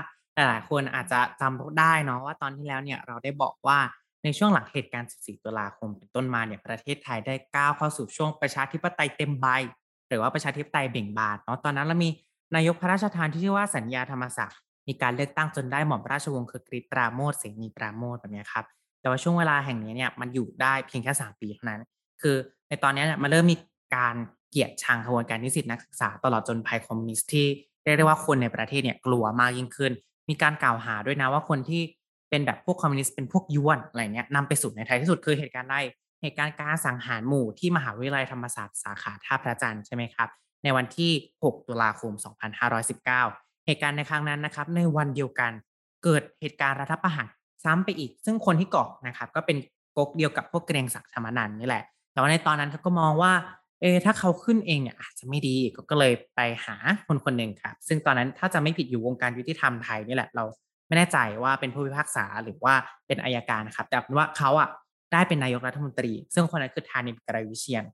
[0.49, 3.79] หลายคนอาจจะจำได้เนาะว่าตอนที่แล้วเนี่ยเราได้บอกว่า
[4.29, 9.47] ในช่วงหลังเหตุการณ์ 14 ตุลาคมเป็นต้นมาเนี่ยประเทศไทยได้ก้าวเข้าสู่ช่วงประชาธิปไตยเต็มใบ
[10.09, 12.11] หรือว่าประชาธิปไตยเบ่งบานเนาะตอนนั้นเรามี
[12.55, 18.64] นายกพระราชทานที่ชื่อว่าสัญญาธรรมศักดิ์มีการเลือกตั้งจนได้หม่อมราชวงศ์คือกริปราโมทเสนีปราโมทแบบนี้ครับ
[19.01, 21.83] แต่ว่าช่วงเวลาแห่งนี้เนี่ยมันอยู่ได้เพียงแค่ 3 ปีเท่านั้น
[22.23, 22.37] คือ
[22.69, 23.57] ในตอนนี้เนี่ยมันเริ่มมี
[23.97, 24.14] การ
[24.51, 27.47] เกลียดชังขบวนการนิสิตนักศึกษาตลอดจนภัยคอมมิวนิสต์ที่
[27.85, 29.93] เรียกได้ว่าคนในประเทศเนี่ยกลัวมากยิ่งขึ้น
[30.29, 31.83] มีการกล่าวหาด้วยนะว่าคนที่
[32.31, 35.81] เป็นแบบพวกคอมมิวนิสต์เป็นพวกยวนอะไรเงี้ยนำไปสู่ในท้ายที่สุดคือเหตุการณ์ได้
[36.23, 40.29] เหตุการณ์การสังหารหมู่ที่มหาวิทยาลัยธรรมศาสตร์สาขาท่าพระจันทร์ใช่ไหมครับ
[40.64, 41.11] ในวันที่
[41.45, 42.12] 6 ตุลาคม
[42.69, 45.53] 2519 เหตุการณ์ในครั้งนั้นนะครับ ในวันเดียวกัน
[46.05, 47.29] เกิดเหตุการณ์รัฐประหาร
[47.64, 49.57] ซ้ำไปอีก ซึ่งคนที่ก่อนะครับก็เป็น
[49.97, 53.33] ก๊กเดียวกับพวกเกรียงศักดิ์ธรรมนันนี่แหละ แต่ว่าในตอนนั้นเขาก็มองว่า
[53.81, 55.57] เออถ้าเขาขึ้นเองเนี่ยอาจจะไม่ดี
[55.91, 56.77] ก็เลยไปหา
[57.09, 60.45] คนคนหนึ่งครับ ซึ่งตอนนั้นถ้าจะไม่ผิดอยู่วงการยุติธรรมไทยนี่แหละ เรา
[60.88, 62.74] ไม่แน่ใจว่าเป็นผู้พิพากษาหรือว่า
[63.07, 64.68] เป็นอายการนะครับ แต่ว่าเขาอะ
[65.12, 67.85] ได้เป็นนายกรัฐมนตรี ซึ่งคนนั้นคือธานินกรวิเชียน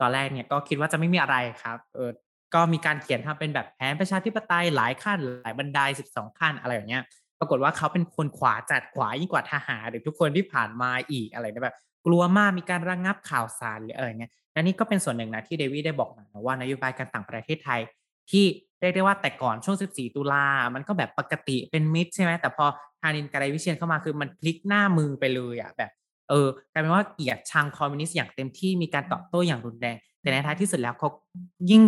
[0.00, 2.10] ตอนแรกเนี่ยก็คิดว่าจะไม่มีอะไรครับเออ
[2.54, 7.02] ก็มีการเขียนทำเป็นแบบแผนประชาธิปไตยหลายขั้นหลายบันไดสิบสองขั้นอะไรอย่างเงี้ย
[7.38, 17.80] ปรากฏว่าเขาเป็นคนขวาจัดขวายิ่งกว่าทหารหรือทุกคนที่ผ่านมาอีกอะไรแบบ กลัวมากมีการระงงับข่าวสารหรืออะไรเงี้ยและนี่ก็เป็นส่วนหนึ่งนะที่เดวี่ได้บอกมาว่านโยบายการต่างประเทศไทย
[18.30, 18.44] ที่
[18.80, 22.64] เรียกได้ว่าแต่ก่อนช่วง 14 ตุลา มันก็แบบปกติเป็นมิตรใช่ไหมแต่พอ
[23.00, 25.90] ธานินกรวิเชียนเข้ามาคือมันพลิกหน้ามือไปเลยอะแบบ
[26.30, 31.08] เออกลายเป็นว่าเกลียดชังคอมมิวนิสต์อย่างเต็มที่มีการตอบโต้อย่างรุนแรง แต่ในท้ายที่สุดแล้วเขา
[31.70, 31.82] ยิ่ง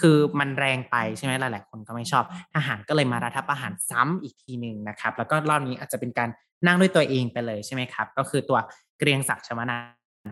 [0.00, 6.28] คือมันแรงไปใช่ไหมหลาย ๆ คนก็ไม่ชอบทหารก็เลยมารัฐประหารซ้ำอีกทีหนึ่งนะครับ แล้วก็รอบนี้อาจจะเป็นการ
[6.66, 8.58] นั่งด้วยตัวเองไปเลยใช่ไหมครับ ก็คือตัว
[8.98, 9.76] เกรียงศักดิ์ชมนา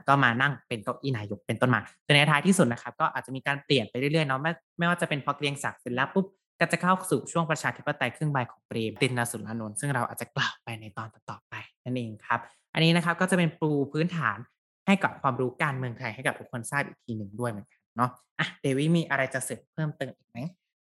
[0.08, 6.26] ก็มานั่งเป็นเก้าอี้นายกเป็นต้นมาแต่ในท้ายที่สุดนะครับ ก็อาจจะมีการเปลี่ยนไปเรื่อยๆเนาะไม่ไม่ว่าจะเป็นพอเกรียงศักดิ์เสร็จแล้วปุ๊บ
[6.60, 12.40] ก็จะเข้าสู่ช่วงประชาธิปไตยครึ่งใบของเปรมตินสุรานนท์ซึ่งเราอาจจะกล่าวไปในตอนต่อๆไปนั่นเองครับ
[12.74, 14.38] อันนี้นะครับก็จะเป็นปูพื้นฐาน
[14.86, 20.38] ให้กับความรู้การเมืองไทยให้กับทุกคนทราบอีกทีหนึ่งด้วยเหมือนกันเนาะอะเดวิมีอะไรจะเสริมเพิ่มเติมอีกไหม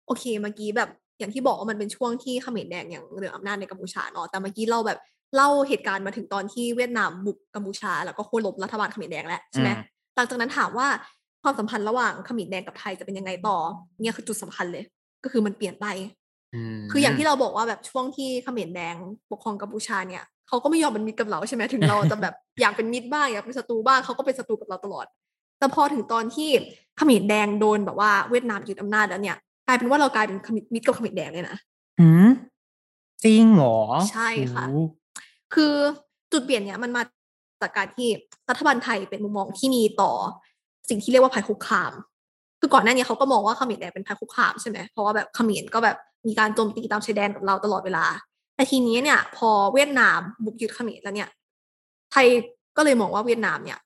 [0.08, 5.00] โอเคเมื่อกี้แบบอย่างที่บอกว่ามันเป็นช่วงที่เขมรแดงอย่างเหลืออำนาจในกัมพูชาเนาะแต่เมื่อกี้เราแบบ
[5.36, 9.70] เล่าเหตุการณ์มาถึงตอนที่เวียดนามบุกกัมพูชา แล้วก็โค่นล้มรัฐบาลเขมรแดงแล้วใช่ไหม
[10.16, 10.88] หลังจากนั้นถามว่า
[11.44, 13.58] ความสัมพันธ์ระหว่างเขมรแดงกับไทยจะเป็นยังไงต่อ
[14.02, 14.84] เนี่ยคือจุดสำคัญเลย
[15.24, 15.86] ก็คือมันเปลี่ยนไป
[16.92, 18.96] คืออย่างที่เราบอกว่าแบบช่วงที่เขมรแดง
[19.32, 25.06] ปกครองกัมพูชาเนี่ยเขาก็ไม่ยอมเป็นมิตรกับเราใช่ไหมถึงเราจะแบบอยากเป็นมิตรบ้างอยากเป็นศัตรูบ้างเขาก็เป็นศัตรูกับเราตลอด
[25.60, 26.50] แต่พอถึงตอนที่
[26.98, 29.38] เขมรแดงโดนแบบว่าเวียดนามยึดอำนาจแล้วเนี่ย
[29.68, 30.38] กลายเป็นว่าเรากลายเป็น
[30.74, 31.58] มิตรกับเขมรแดงเลยนะ
[32.00, 32.30] อืม
[33.26, 33.78] จริงเหรอ
[34.12, 34.66] ใช่ค่ะ
[35.54, 35.74] คือ
[36.32, 37.04] จุดเปลี่ยนเนี่ยมันมา
[37.62, 38.08] จากการที่
[38.50, 40.12] รัฐบาลไทยเป็นมุมมองที่มีต่อ
[40.90, 41.92] สิ่งที่เรียกว่าภัยคุกคาม
[42.60, 48.06] คือก่อนหน้านี้เขาก็มองว่าเขมรแดงเป็นภัยคุกคามใช่ไหมเพราะว่าแบบเขมรก็แบบมีการโจมตีตามชายแดนกับเราตลอดเวลา
[48.56, 51.30] แต่ทีนี้เนี่ย พอเวียดนามบุกยึดเขมรแล้วเนี่ย
[52.12, 52.28] ไทย
[52.78, 53.80] ก็เลยมองว่าเวียดนามเนี่ย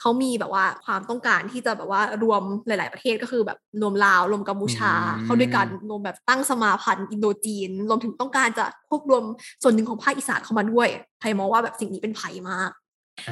[0.00, 4.92] เขามีแบบว่าความต้องการที่จะแบบว่ารวมหลาย ๆ ประเทศก็คือแบบรวมลาวรวมกัมพูชา
[5.24, 9.24] เข้าด้วยกันรวมแบบตั้งสมาพันธ์อินโดจีนรวมถึงต้องการจะควบรวม
[9.62, 10.88] ส่วนหนึ่งของภาคอีสานเข้ามาด้วย
[11.20, 12.70] ไทยมองว่าแบบสิ่งนี้เป็นภัยมาก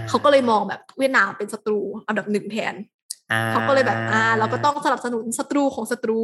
[0.08, 2.74] เขาก็เลยมองแบบเวียดนามเป็นศัตรูอันดับหนึ่งแทน
[3.50, 6.20] เขาก็เลยแบบอ่าเราก็ต้องสนับสนุนศัตรูของศัตรู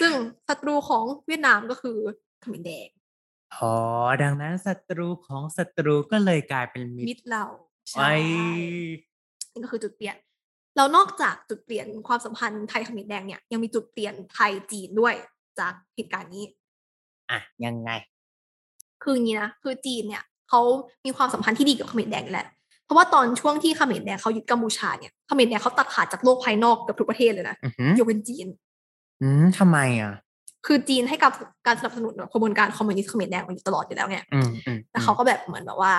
[0.00, 0.12] ซึ่ง
[0.48, 1.96] ศัตรูของเวียดนามก็คือ
[2.40, 2.88] เขมรแดง
[3.56, 3.74] อ๋อ
[4.22, 7.44] ดังนั้นศัตรูของศัตรูก็เลยกลายเป็นมิมิตตรรเรา
[7.98, 8.14] ไอ้
[9.52, 10.16] นี่ก็คือจุดเปลี่ยน
[10.76, 15.14] แล้วนอกจากจุดเปลี่ยนความสัมพันธ์ไทยเขมรแดงเนี่ยยังมีจุดเปลี่ยนไทยจีนด้วย
[15.58, 16.44] จากเหตุการณ์นี้
[17.30, 17.90] อะยังไง
[19.02, 20.60] คืออย่างนี้นะคือจีนเนี่ยเขา
[21.04, 22.46] มีความสัมพันธ์ที่ดีกับเขมรแดงแหละ
[22.84, 28.46] เพราะว่าตอนช่วงที่เขมรแดงเขายึดกัมพูชาเนี่ยเขมรแดงเขาตัดขาดจากโลกภายนอกเกับทุกประเทศเลยนะอือหือยกเว้นจีน
[29.22, 30.14] อืมทำไมอะ
[30.66, 31.32] คือจีนให้กับ
[31.66, 35.92] การสนับสนุนกระบวนการคอมมิวนิสต์เขมรแดงมาอยู่ตลอดอยู่แล้วไงอืมอืมแต่เขาก็แบบเหมือนแบบว่า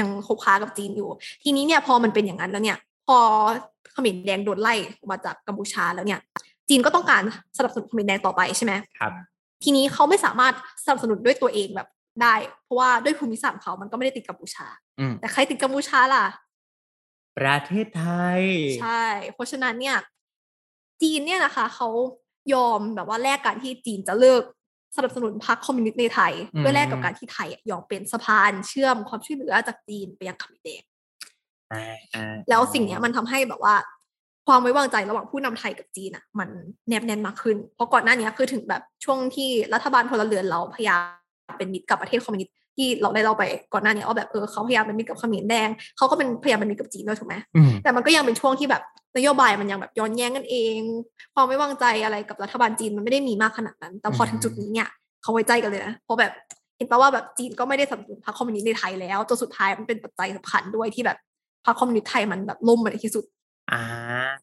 [0.00, 1.08] ยังคบค้ากับจีนอยู่
[1.42, 3.18] ทีนี้เนี่ยพอมันเป็นอย่างนั้นแล้วเนี่ย พอ
[3.92, 6.20] เขมรแดงโดนไล่ออกมาจากกัมพูชาแล้วเนี่ย
[6.68, 7.22] จีนก็ต้องการ
[7.56, 9.12] สนับสนุนเขมรแดงต่อไปใช่ไหมครับ
[9.64, 11.88] ทีนี้เขาไม่สามารถสนับสนุนด้วยตัวเองแบบ
[12.22, 12.34] ได้
[12.64, 14.66] เพราะว่าด้วยภูมิศาสตร์ของเขามันก็ไม่ได้ติดกัมพูชา
[14.98, 16.24] อืมแต่ใครติดกัมพูชาล่ะ
[17.38, 18.04] ประเทศไท
[18.38, 18.40] ย
[18.80, 19.96] ใช่ เพราะฉะนั้นเนี่ย
[21.02, 21.88] จีนเนี่ยนะคะเขา
[22.54, 24.42] ยอมแบบว่าแลกการที่จีนจะเลิก
[24.96, 30.82] สนับสนุนพรรคคอมมิวนิสต์ในไทยอืมเพื่อแลกกับการที่ไทยอะยอมเป็นสะพานเชื่อมความช่วยเหลือจากจีนไปยังเขมรแดง
[31.72, 33.74] อ่าอ่าแล้วสิ่งเนี้ยมันทำให้แบบว่า
[34.46, 36.48] ความไว้วางใจระหว่างผู้นำไทยกับจีนอะ มัน
[36.88, 48.82] แนบแน่นมากขึ้น เพราะก่อนหน้านี้คือถึงแบบช่วงที่รัฐบาลพลเรือนเราพยายามเป็นมิตรกับประเทศคอมมิวนิสต์ ที่เราได้เล่าไปก่อนหน้านี้ว่าแบบเออเขาพยายามเป็นมิตรกับเขมรแดงเขาก็เป็นพยายามเป็นมิตรกับจีนด้วยถูกไหมอืมแต่มันก็ยังเป็นช่วงที่แบบ
[49.16, 50.78] นโยบายมันยังแบบย้อนแย้งกันเอง
[51.34, 54.88] ความไม่วางใจอะไรกับรัฐบาลจีนมันไม่ได้มีมากขนาดนั้น แต่พอถึงจุดนี้เนี่ย
[55.22, 56.32] เขาไว้ใจกันเลยนะเพราะแบบ
[56.76, 61.18] เห็นปะว่าแบบจีนก็ไม่ได้สนับสนุนพรรคคอมมิวนิสต์ในไทยแล้วจนสุดท้ายมันเป็นปัจจัยสำคัญด้วยที่แบบ
[61.66, 63.24] พรรคคอมมิวนิสต์ไทยมันแบบล่มมาในที่สุด
[63.70, 63.82] อ่า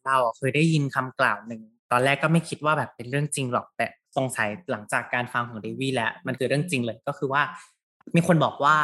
[0.05, 3.85] เราอะเคยได้ยินคำกล่าวหนึ่งตอนแรกก็ไม่คิดว่าแบบเป็นเรื่องจริงหรอกแต่
[4.17, 7.41] สงสัยหลังจากการฟังของเดวี่แล้วมันคือเรื่องจริงเลยก็คือว่า
[8.15, 8.77] มีคนบอกว่า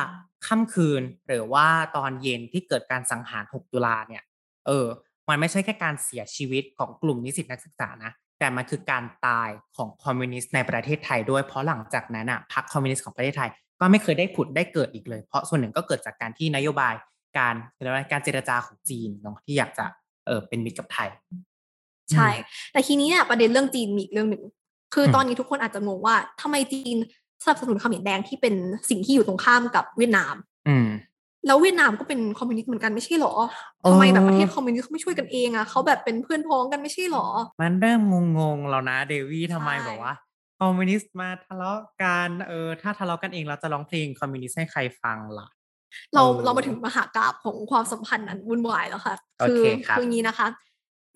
[0.48, 4.24] ค่ำคืนหรือว่าตอนเย็นที่เกิดการสังหาร 6 ตุลาเนี่ย
[4.68, 4.86] เออ
[5.30, 16.94] มันไม่ใช่แค่การเสียชีวิตของกลุ่มนิสิตนักศึกษานะแต่มันคือการตายของคอมมิวนิสต์ในประเทศไทยด้วยเพราะหลังจากนั้นอะพรรคคอมมิวนิสต์ของประเทศไทย ก็ไม่เคยได้ผุดได้เกิดอีกเลย เพราะส่วนหนึ่งก็เกิดจากการที่นโยบาย
[17.38, 19.86] การเรียกว่าการเจรจาของจีนเนาะที่อยากจะ
[20.28, 21.10] เออเป็นมิตรกับไทย
[22.12, 22.30] ใช่
[22.72, 24.44] แต่ทีนี้เนี่ยประเด็นเรื่องจีนมีอีกเรื่องหนึ่ง
[24.94, 26.98] คืออืมตอนนี้ทุกคนอาจจะงงว่าทำไมจีน
[27.44, 28.56] สนับสนุนเขมรแดงที่เป็น
[28.90, 30.36] สิ่งที่อยู่ตรงข้ามกับเวียดนาม
[30.68, 30.88] อืม
[31.48, 33.34] แล้วเวียดนามก็เป็นคอมมิวนิสต์เหมือนกันไม่ใช่หรอ
[33.82, 37.28] เออทำไมแบบประเทศคอมมิวนิสต์เขาไม่ช่วยกันเองอะเขาแบบเป็นเพื่อนพ้องกันไม่ใช่หรอ
[37.62, 38.02] มันเริ่ม
[38.40, 40.14] งงๆแล้วนะเดวี่ทำไมใช่แบบว่า
[40.60, 45.48] คอมมิวนิสต์มาทะเลาะกันเออถ้าทะเลาะกันเองเราจะร้องเพลงคอมมิวนิสต์ให้ใครฟังล่ะ
[46.14, 50.48] เราเออเรามาถึงมหากราบของความสัมพันธ์นั้นวุ่นวายแล้วค่ะโอเคครับคืออย่างนี้นะคะ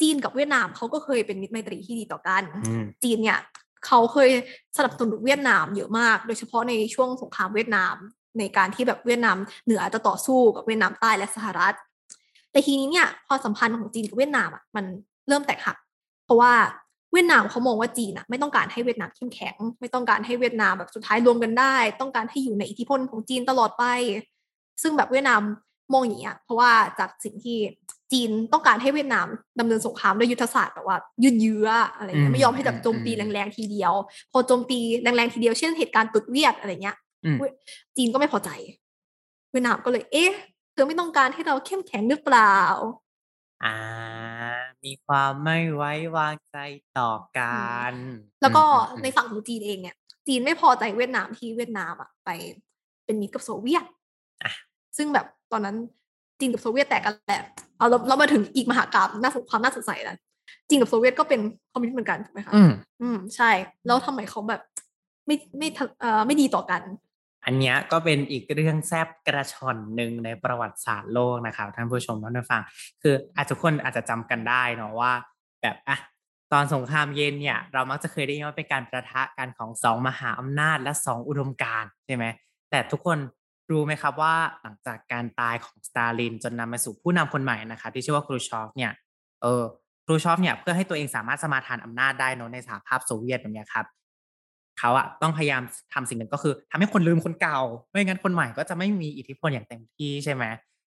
[0.02, 3.40] จีนกับเวียดนามเขาก็เคยเป็นมิตรไมตรีที่ดีต่อกันอืมจีนเนี่ย
[3.86, 4.30] เขาเคย
[4.78, 7.96] สนับสนุนเวียดนามเยอะมาก โดยเฉพาะในช่วงสงครามเวียดนาม
[8.40, 11.76] ในการที่แบบเวียดนามเหนือจะต่อสู้กับเวียดนามใต้และสหรัฐ
[12.52, 14.86] แต่ทีนี้เนี่ยพอสัมพันธ์ของจีนกับเวียดนามอะมัน
[15.28, 15.78] เริ่มแตกหัก
[16.26, 16.54] เพราะว่า
[17.14, 23.84] เวียดนามเขามองว่าจีนอะไม่ต้องการให้เวียดนามเข้มแข็ง ไม่ต้องการให้เวียดนามแบบสุดท้ายรวมกันได้ ต้องการให้อยู่ในอิทธิพลของจีนตลอดไป
[24.82, 25.42] ซึ่งแบบเวียดนาม
[25.94, 27.58] มองอย่างนี้ยเพราะว่าจากสิ่งที่
[28.12, 29.28] จีนต้องการให้เวียดนาม
[29.60, 33.94] ดำเนินสงครามด้วยยุทธศาสตร์แบบว่ายืดเยื้ออะไรเงี้อืยมไม่ยอมให้แบบโจมตีอืมแรงๆทีเดียว
[34.32, 37.52] พอโจมตีแรงๆทีเดียวเช่นเหตุการณ์ตุดเวียดอะไรเงี้ยอืมเว้ย
[37.98, 38.50] จีนก็ไม่พอใจ
[39.52, 40.32] เวียดนามก็เลย เอ๊ะ
[40.74, 42.56] เธอไม่ต้องการให้เราเข้มแข็งหรือเปล่า
[43.62, 43.70] อ่า
[44.84, 46.58] มีความไม่ไว้วางใจ
[46.98, 47.44] ต่อกั
[47.92, 47.94] น
[48.42, 49.96] แล้วก็อืมอืมในฝั่งของจีนเองเนี่ย
[50.28, 52.30] จีนไม่พอใจเวียดนามที่เวียดนามอะไป
[53.06, 53.86] เป็นมิตรกับโซเวียต
[54.44, 54.52] อะ
[54.98, 55.78] ซึ่งแบบตอนนั้น
[56.40, 57.42] จีนกับโซเวียตแตกกันแหละ
[57.78, 60.18] เอาเราเรามาถึงอีกมหากราบน่าสนความน่าสงสัยแล้ว
[60.70, 62.72] จีนกับโซเวียตก็เป็นคอมมิวนิสต์เหมือนกันถูกไหมคะอืม
[63.02, 63.52] อืมใช่
[63.86, 64.62] แล้วทำไมเขาแบบ
[65.28, 66.82] ไม่ไม่ทะเอ่อไม่ดีต่อกัน
[67.46, 72.62] อันเนี้ยก็เป็นอีกเรื่องแซบกระชอนหนึ่งในประวัติศาสตร์โลกนะครับท่านผู้ชมท่านผู้ฟัง
[73.02, 75.12] คืออาจจะคนอาจจะจำกันได้เนาะว่า
[75.62, 75.98] แบบอะ
[76.54, 82.26] ตอนสงครามเย็นเนี่ย เรามักจะเคยได้ยินว่าเป็นการประทะกันของสองมหาอำนาจและสองอุดมการณ์ใช่ไหม
[82.70, 83.18] แต่ทุกคน
[83.72, 88.92] รู้ไหมครับว่าหลังจากการตายของสตาลินจนนำมาสู่ผู้นำคนใหม่นะครับที่ชื่อว่าครูชอฟเนี่ย
[89.42, 89.64] เออ
[90.06, 93.86] ครูชอฟเนี่ยเพื่อให้ตัวเองสามารถสมาทานอำนาจได้เนอะในสหภาพโซเวียตแบบนี้ครับ
[94.80, 95.62] เขาอะต้องพยายาม
[95.94, 100.44] ทำสิ่งหนึ่งก็คือทำให้คนลืมคนเก่า ไม่งั้นคนใหม่ก็จะไม่มีอิทธิพลอย่างเต็มที่ใช่ไหม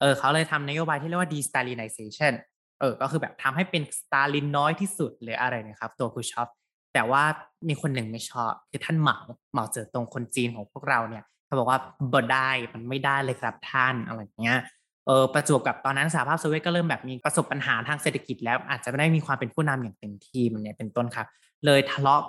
[0.00, 2.32] เออเขาเลยทำนโยบายที่เรียกว่า de-Stalinization
[2.80, 6.48] เออก็คือแบบทำให้เป็นสตาลินน้อยที่สุดหรืออะไรนะครับ ตัวคูชอฟ
[6.94, 7.22] แต่ว่า
[7.68, 9.18] มีคนหนึ่งไม่ชอบคือท่านเหมา
[9.52, 11.78] เหมาเจ๋อตรงคนจีนของพวกเราเนี่ย เขาบอกว่า
[12.12, 14.60] บ่ได้มันไม่ได้เลยครับท่านอะไรอย่างเงี้ย
[15.06, 21.26] เออประจวบกับตอนนั้นสหภาพโซเวียตก็เริ่มแบบมีประสบปัญหาทางเศรษฐกิจแล้วอาจจะไม่ได้มีความเป็นผู้นำอย่างเต็มที่มันเนี่ยเป็นต้นครับ
[21.66, 22.20] เลยทะเลาะ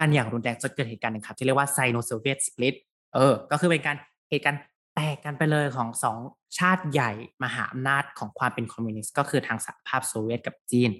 [0.00, 2.74] กันอย่างรุนแรงจนเกิดเหตุการณ์หนึ่งครับที่เรียกว่า Sino-Soviet Split
[3.14, 3.96] เออ ก็คือเป็นการ
[4.30, 4.60] เหตุการณ์
[4.94, 6.18] แตกกันไปเลยของสอง
[6.58, 7.10] ชาติใหญ่
[7.44, 10.90] มหาอำนาจของความเป็นคอมมิวนิสต์ก็คือทางสหภาพโซเวียตกับจีน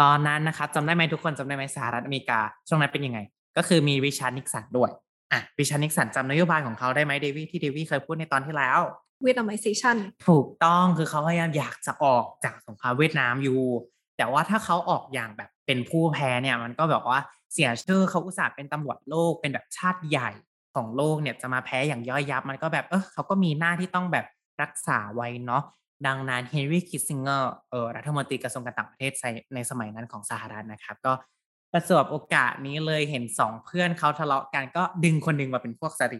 [0.00, 3.18] ตอนนั้นนะครับจำได้ไหมทุกคนจำได้ไหมสหรัฐอเมริกา ช่วงนั้นเป็นยังไง
[3.56, 4.90] ก็คือมีริชาร์ดนิกสันด้วย
[5.32, 8.80] อะริชาร์ดนิกสันจำนโยบายของเขาได้ไหมเดวี่ที่เดวี่เคยพูดในตอนที่แล้ว
[9.22, 9.96] Vietnamization
[10.28, 13.60] ถูกต้องคือเขาพยายามอยากจะออกจากสงครามเวียดนามอยู่
[14.16, 17.20] แต่ว่าถ้าเขาออกอย่างแบบเป็นผู้แพ้เนี่ย มันก็แบบว่า
[17.52, 20.30] เสียชื่อเขาอุตส่าห์เป็นตำรวจโลกเป็นแบบชาติใหญ่
[20.74, 24.26] ของโลกเนี่ยจะมาแพ้อย่างย่อยยับ มันก็แบบเออเขาก็มีหน้าที่ต้องแบบ
[24.62, 25.62] รักษาไว้เนาะ
[26.06, 31.12] ดังนั้นเฮนรี่คิสซิงเกอร์เออรัฐมนตรีกระทรวงการต่างประเทศในในสมัยนั้นของสหรัฐนะครับ ก็
[31.72, 36.18] ประสบโอกาสนี้เลยเห็นสองเพื่อนเขาทะเลาะกันก็ดึงคนหนึ่งมาเป็นพวกสิ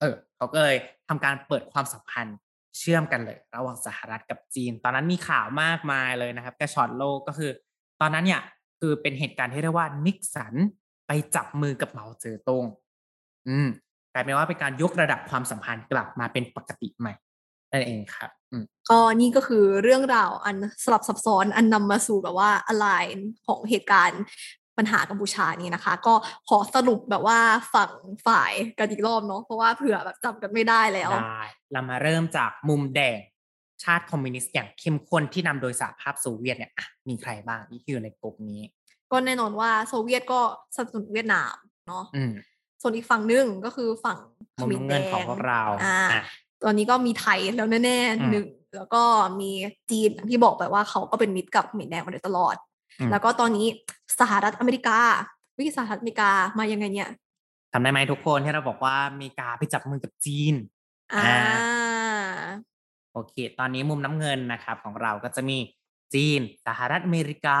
[0.00, 0.76] เออเขาก็เลย
[1.08, 2.36] ทำการเปิดความสัมพันธ์
[2.78, 7.50] เชื่อมกันเลย ระหว่างสหรัฐกับจีน ตอนนั้นมีข่าวมากมายเลยนะครับกระชอนโลกก็คือ
[8.00, 8.42] ตอนนั้นเนี่ย
[8.80, 10.54] คือเป็นเหตุการณ์ที่เรียกว่านิกสัน
[11.06, 12.64] ไปจับมือกับเหมาเจ๋อตง
[13.48, 13.68] อืม
[14.12, 17.14] กลายเป็นว่าเป็นการยกระดับความสัมพันธ์กลับมาเป็นปกติใหม่
[17.72, 22.86] นั่นเองครับอืมก็นี่ก็คือเรื่องราวอันสลับซับซ้อนอันนำมาสู่แบบว่าอะไร
[23.46, 24.20] ของเหตุการณ์
[24.80, 26.14] ปัญหากัมพูชานี่นะคะ ก็
[26.48, 27.38] ขอสรุปแบบว่า
[27.74, 27.90] ฝั่ง
[28.26, 33.18] ฝ่ายกันอีกรอบเนาะเพราะว่าเผื่อแบบจำกันไม่ได้แล้วได้เรามาเริ่มจากมุมแดง
[33.84, 38.62] ชาติคอมมิวนิสต์อย่างเข้มข้นที่นำโดยสหภาพโซเวียตเนี่ยอะมีใครบ้างที่อยู่ในกลุ่มนี้
[39.12, 40.40] ก็แน่นอนว่าโซเวียตก็
[40.74, 41.54] สนับสนุนเวียดนาม
[41.86, 42.32] เนาะอืม
[42.82, 44.18] ส่วนอีกฝั่งหนึ่งก็คือฝั่ง
[44.54, 46.22] เขมรแดงมุมน้ำแดเงินของพวกเราอ่าอะ
[46.64, 49.02] ตอนนี้ก็มีไทยแล้วแน่อืมๆหนึ่งแล้วก็
[49.40, 49.50] มี
[49.90, 52.69] จีนอย่างที่บอกไปว่าเขาก็เป็นมิตรกับเขมรแดงมาโดยตลอดอืม
[53.10, 53.66] แล้วก็ตอนนี้
[54.20, 54.98] สหรัฐอเมริกา
[55.58, 57.10] วิสหรัฐอเมริกามายังไงเนี่ย
[57.72, 60.54] ทำได้ไหมทุกคนที่เราบอกว่าอเมริกาไปจับมือกับจีน
[61.14, 62.40] อ่าอ่า
[63.12, 65.58] โอเค ตอนนี้มุมน้ำเงินนะครับ ของเราก็จะมี
[66.14, 67.58] จีน สหรัฐอเมริกา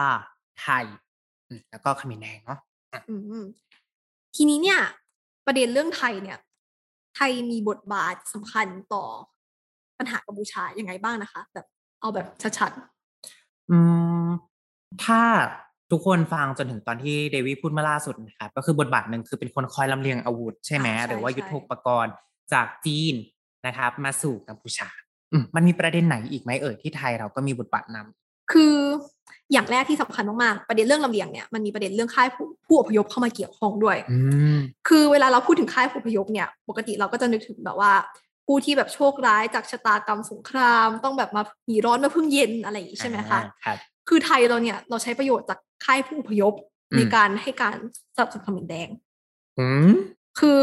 [0.60, 0.84] ไทย
[1.48, 2.58] อืมแล้วก็เขมรแดงเนาะ
[3.10, 3.44] อืม
[4.36, 4.80] ทีนี้เนี่ย
[5.46, 6.38] ประเด็นเรื่องไทยเนี่ย
[7.16, 9.04] ไทยมีบทบาทสำคัญต่อ
[9.98, 11.66] ปัญหากัมพูชายังไงบ้างนะคะ แบบ
[12.00, 12.26] เอาแบบ
[12.58, 12.72] ชัด
[13.70, 13.78] อื
[14.26, 14.28] ม
[15.04, 15.22] ถ้า
[15.90, 22.12] ทุกคนฟังจนถึงตอนที่เดวี่พูดมาล่าสุดนะครับก็คือบทบาทหนึ่งคือเป็นคนคอยลำเลียงอาวุธใช่ไหมอ่าใช่หรือว่าใช่ยุทโธปกรณ์
[22.52, 23.14] จากจีน
[23.66, 24.88] นะครับ มาสู่กัมพูชา
[25.32, 28.76] อืมมันมีประเด็นไหนอีกไหมเอ่ยที่ไทยเราก็มีบทบาทนำคือ
[29.52, 34.18] อย่างแรกที่สำคัญมากๆประเด็นเรื่องลำเลียงเนี่ยมันมีประเด็นเรื่องค่ายผู้ผู้อพยพเข้ามาเกี่ยวข้องด้วยอื
[34.56, 37.92] มคือเวลาเราพูดถึงค่ายผู้อพยพเนี่ย ปกติเราก็จะนึกถึงแบบว่า
[38.46, 46.54] ผู้ที่แบบโชคร้ายจากชะตากรรมสงคราม ต้องแบบมาหนีร้อนมาพึ่งเย็นอะไรอย่างนี้ใช่ไหมคะอ่าครับคือไทยเราเนี่ย เราใช้ประโยชน์จากค่ายผู้อพยพ
[46.92, 47.76] อืมในการให้การ
[48.16, 48.88] สนับสนุนเขมรแดง
[49.58, 49.90] อืม
[50.40, 50.58] คือ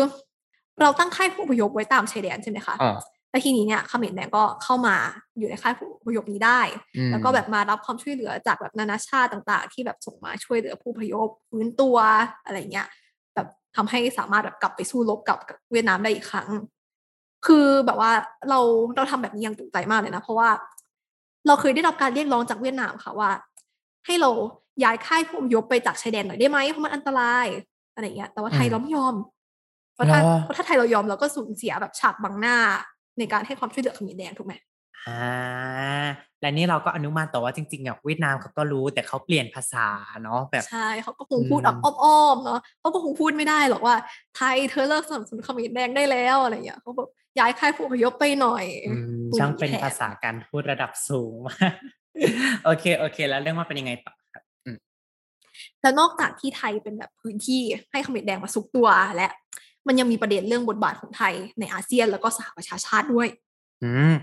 [0.81, 2.97] เราตั้งค่ายผู้อพยพไว้ตามชายแดนใช่ไหมคะอ๋อ
[3.31, 4.95] แล้วทีนี้เนี่ยเขมรแดงก็เข้ามา
[5.37, 6.61] อยู่ในค่ายผู้อพยพนี้ได้
[6.97, 11.97] อืมแล้วก็แบบมารับความช่วยเหลือจากแบบนานาชาติต่าง ๆ ที่แบบส่งมาช่วยเหลือผู้อพยพฟื้นตัว
[12.45, 12.87] อะไรเงี้ย
[13.35, 16.49] แบบทำให้สามารถแบบกลับไปสู้รบกับกับเวียดนามได้อีกครั้ง
[17.45, 18.11] คือแบบว่า
[18.49, 18.59] เรา
[18.95, 20.49] เราทำแบบนี้อยังตื่นใจมากเลยนะ เพราะว่า
[21.47, 23.29] เราเคยได้รับการเรียกร้องจากเวียดนามค่ะว่า
[24.05, 24.29] ให้เรา
[24.83, 27.47] ย้ายค่ายผู้อพยพไปจากชายแดนหน่อยได้ไหมเพราะมันอันตราย
[27.93, 29.15] อะไรเงี้ยแต่ว่าไทยอืมเราไม่ยอม
[29.93, 32.57] เพราะถ้าเหรอเพราะถ้าไทยเรายอมเราก็สูญเสียแบบฉากบังหน้า
[33.19, 34.53] ในการให้ความช่วยเหลือเขมรแดงถูกไหม
[35.07, 36.05] อ่า
[36.41, 39.87] และนี่เราก็อนุมานต่อว่าจริงๆอะเวียดนามเขาก็รู้แต่เขาเปลี่ยนภาษา
[40.23, 43.95] เนาะแบบใช่เขาก็คงพูดอืมแบบอ้อมๆเนาะเขาก็คงพูดไม่ได้หรอกว่า
[44.37, 51.73] ไทยเธอเลิกสนับสนุนเขมรแดงได้แล้วอะไรอย่างเงี้ยเขาแบบ ย้ายค่ายผู้อพยพไปหน่อยอืมพูดช่างเป็นแทนภาษาการพูดระดับสูงมาก
[52.65, 54.77] โอเคโอเค แล้วเรื่องมันเป็นยังไงต่อครับอืม
[55.81, 59.27] แล้วนอกจากที่ไทยเป็นแบบพื้นที่ให้เขมรแดงมาซุกตัวและ
[59.87, 63.27] มันยังมีประเด็นเรื่องบทบาทของไทยในอาเซียนแล้วก็สหประชาชาติด้วย
[63.83, 64.13] อืม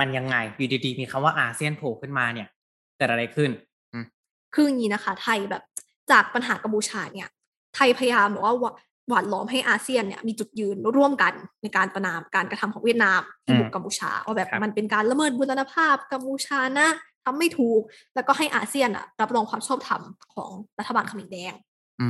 [0.00, 2.48] มันยังไงอยู่ดีๆมีคำว่าอาเซียนโผล่ขึ้นมาเนี่ย
[2.96, 3.50] เกิดอะไรขึ้น
[3.92, 4.04] อืม
[4.54, 5.62] คืออย่างนี้นะคะ ไทยแบบ
[6.10, 7.28] จากปัญหากัมพูชาเนี่ย
[7.74, 8.54] ไทยพยายามบอกว่า
[9.10, 16.88] หวหวานล้อมให้อาเซียนเนี่ยมีจุดยืนร่วมกันในการประนามการกระทำของเวียดนามที่บุกอืมกัมพูชาว่าแบบครับมันเป็นการละเมิดบูรณภาพกัมพูชานะ
[17.24, 17.80] ทำไม่ถูก
[18.14, 20.02] แล้วก็ให้อาเซียนอะรับรองความชอบธรรม
[20.34, 21.52] ของรัฐบาลเขมรแดง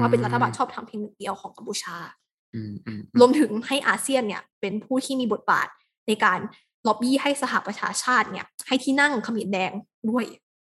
[0.01, 1.97] ว่าเป็นรัฐบาลชอบธรรมเพียงหนึ่งเดียวของกัมพูชา
[2.55, 5.69] อืมอืมรวมถึงให้อาเซียนเนี่ยเป็นผู้ที่มีบทบาท
[6.09, 6.39] ในการ
[6.87, 9.73] ล็อบบี้ให้สหประชาชาติเนี่ยให้ที่นั่งเขมรแดง
[10.11, 10.25] ด้วย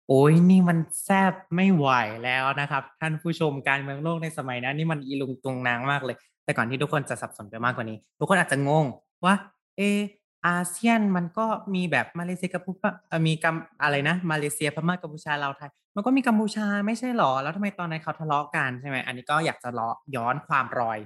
[0.08, 1.88] โอ้ยนี่มันแซบไม่ไหว
[2.24, 8.86] แล้วนะครับ ท่านผู้ชมการเมืองโลกในสมัยนั้นนี่มันอีลุงตุงนางมากเลย แต่ก่อนที่ทุกคนจะสับสนไปมากกว่านี้ ทุกคนอาจจะงง
[9.24, 9.34] ว่า
[9.76, 9.98] เออ
[10.46, 12.70] อาเซียนมันก็มีแบบมาเลเซียกับพู
[13.08, 20.98] เอ่อมีกัมอะไรนะ มาเลเซียพม่ากัมพูชาลาวไทย มันก็มีกัมพูชาไม่ใช่หรอ แล้วทำไมตอนนั้นเขาทะเลาะกันใช่ไหมอันนี้ก็อยากจะเลาะย้อนความรอย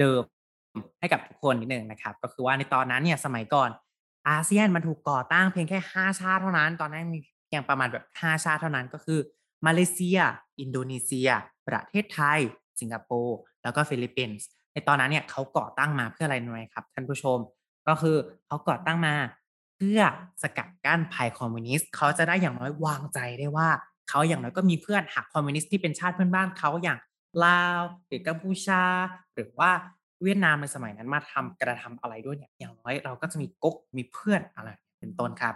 [0.00, 0.22] เดิม
[1.00, 3.70] ให้กับทุกคนนิดนึงนะครับ ก็คือว่าในตอนนั้นเนี่ยสมัยก่อน
[4.28, 7.18] อาเซียนมันถูกก่อตั้งเพียงแค่ 5 ชาติเท่านั้น ตอนนั้นมี
[7.50, 9.20] เพียงประมาณแบบ5ชาติเท่านั้นก็คือ
[9.66, 10.18] มาเลเซีย
[10.60, 11.28] อินโดนีเซีย
[11.68, 12.40] ประเทศไทย
[12.80, 17.38] สิงคโปร์แล้วก็ฟิลิปปินส์ในตอนนั้นเนี่ยเขาก่อตั้งมาเพื่ออะไรรู้ไหมครับท่านผู้ชม
[17.88, 19.14] ก็คือเขาก่อตั้งมา
[19.76, 20.00] เพื่อ
[20.42, 23.68] สกัดกั้นภัยคอมมิวนิสต์เขาจะได้อย่างน้อยวางใจได้ว่า
[24.08, 26.98] เขาอย่างน้อยก็มีเพื่อนหากคอมมิวนิสต์ที่เป็นชาติเพื่อนบ้านเขาอย่าง
[27.44, 28.82] ลาวหรือกัมพูชา
[29.34, 29.70] หรือว่า
[30.22, 35.54] เวียดนามในสมัยนั้นมาทำกระทำอะไรด้วยเนี่ยอย่างน้อยเราก็จะมีก๊กมีเพื่อนอะไรเป็นต้นครับ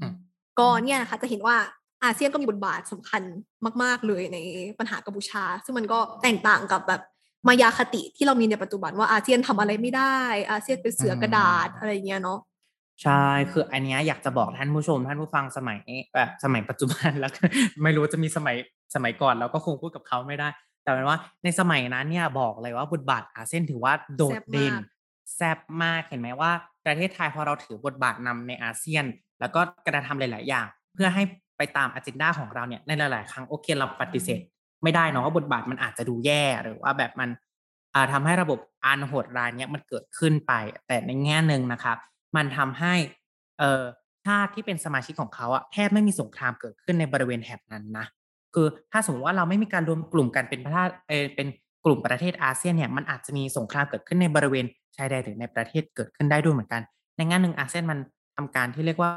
[0.00, 0.14] อืม
[0.60, 1.56] ก็เนี่ยนะคะจะเห็นว่า
[2.04, 3.22] อาเซียนก็มีบทบาทสำคัญ
[3.82, 4.38] มาก ๆ เลยใน
[4.78, 7.02] ปัญหากัมพูชา ซึ่งมันก็แตกต่างกับแบบ
[7.48, 10.18] มายาคติที่เรามีในปัจจุบันว่าอาเซียนทำอะไรไม่ได้
[10.50, 12.38] อาเซียนเป็นเสือกระดาษอะไรเงี้ยเนาะ
[13.02, 15.78] ใช่คืออันเนี้ยอยากจะบอกท่านผู้ชม ท่านผู้ฟังสมัย
[16.14, 17.30] แบบสมัยปัจจุบันแล้ว
[17.82, 18.56] ไม่รู้จะมีสมัย
[18.94, 20.48] สมัยก่อนเราก็คงพูดกับเขาไม่ได้
[20.82, 24.74] แต่เป็นว่าในสมัยนั้นเนี่ยบอกเลยว่าบทบาทอาเซียนถือว่าโดดเด่น
[25.34, 26.50] แซ่บมากเห็นไหมว่า
[26.86, 29.04] ประเทศไทยพอเราถือบทบาทนำในอาเซียน
[29.40, 31.22] แล้วก็กระทำหลาย ๆ อย่าง เพื่อให้
[31.58, 34.40] ไปตามอ g e n d a ของเราเนี่ยในหลาย ๆ ครั้งโอเคเราปฏิเสธ
[34.82, 37.28] ไม่ได้เนาะว่าบทบาทมันอาจจะดูแย่หรือว่าแบบมัน
[37.94, 40.52] อ่าทำให้ระบบอันโหดร้ายเนี้ยมันเกิดขึ้นไป
[40.86, 41.96] แต่ในแง่หนึ่งนะครับ
[42.36, 42.94] มันทำให้
[43.58, 43.82] เอ่อ
[44.26, 48.06] ชาติที่เป็นสมาชิกของเขาอะแทบไม่มีสงครามเกิดขึ้นในบริเวณแถบนั้นนะ
[48.54, 51.48] คือถ้าสมมติว่าเราไม่มีการรวมกลุ่มกันเป็นประเทศเออเป็น
[51.84, 54.64] กลุ่มประเทศอาเซียนเนี่ยมันอาจจะมีสงครามเกิดขึ้นในบริเวณ
[54.96, 56.82] ชายแดนหรือในประเทศเกิดขึ้นได้ด้วยเหมือนกัน
[57.16, 57.98] ในงานหนึ่งอาเซียนมัน
[58.36, 59.10] ทำการที่เรียกว่า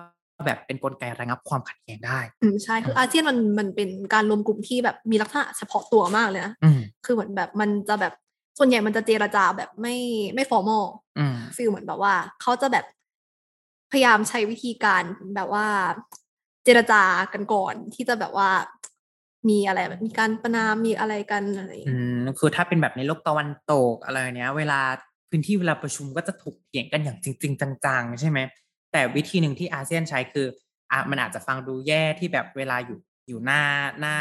[0.46, 8.14] แบบเป็นกลไกระงับความขัดแย้งได้ อืมใช่คืออาเซียนมันมันเป็นการรวมกลุ่มที่แบบมีลักษณะเฉพาะตัวมากเลยนะอืมคือเหมือนแบบมันจะแบบ
[8.58, 9.96] ส่วนใหญ่มันจะเจรจาแบบไม่
[10.36, 10.84] ไม่ฟอร์มอล
[11.18, 12.86] อืมฟีลเหมือนแบบว่าเขาจะแบบ
[13.92, 15.04] พยายามใช้วิธีการ
[15.36, 15.66] แบบว่า
[16.64, 18.50] เจรจากันก่อนที่จะแบบว่า
[19.50, 24.80] มีอะไรแบบมีการประนามมีอะไรกันอะไรอย่างอืเงี้ยมคือถ้าเป็นแบบในโลกตะวันตกอะไรเนี้ย เวลา
[25.30, 28.40] พื้นที่เวลาประชุมก็จะถกเถียงกันอย่างจริง ๆ จังๆ ใช่ไหม
[28.94, 30.48] แต่วิธีหนึ่งที่อาเซียนใช้คือ
[30.92, 33.62] อะมันอาจจะฟังดูแย่ที่แบบเวลาอยู่อยู่หน้า
[34.00, 34.16] หน้า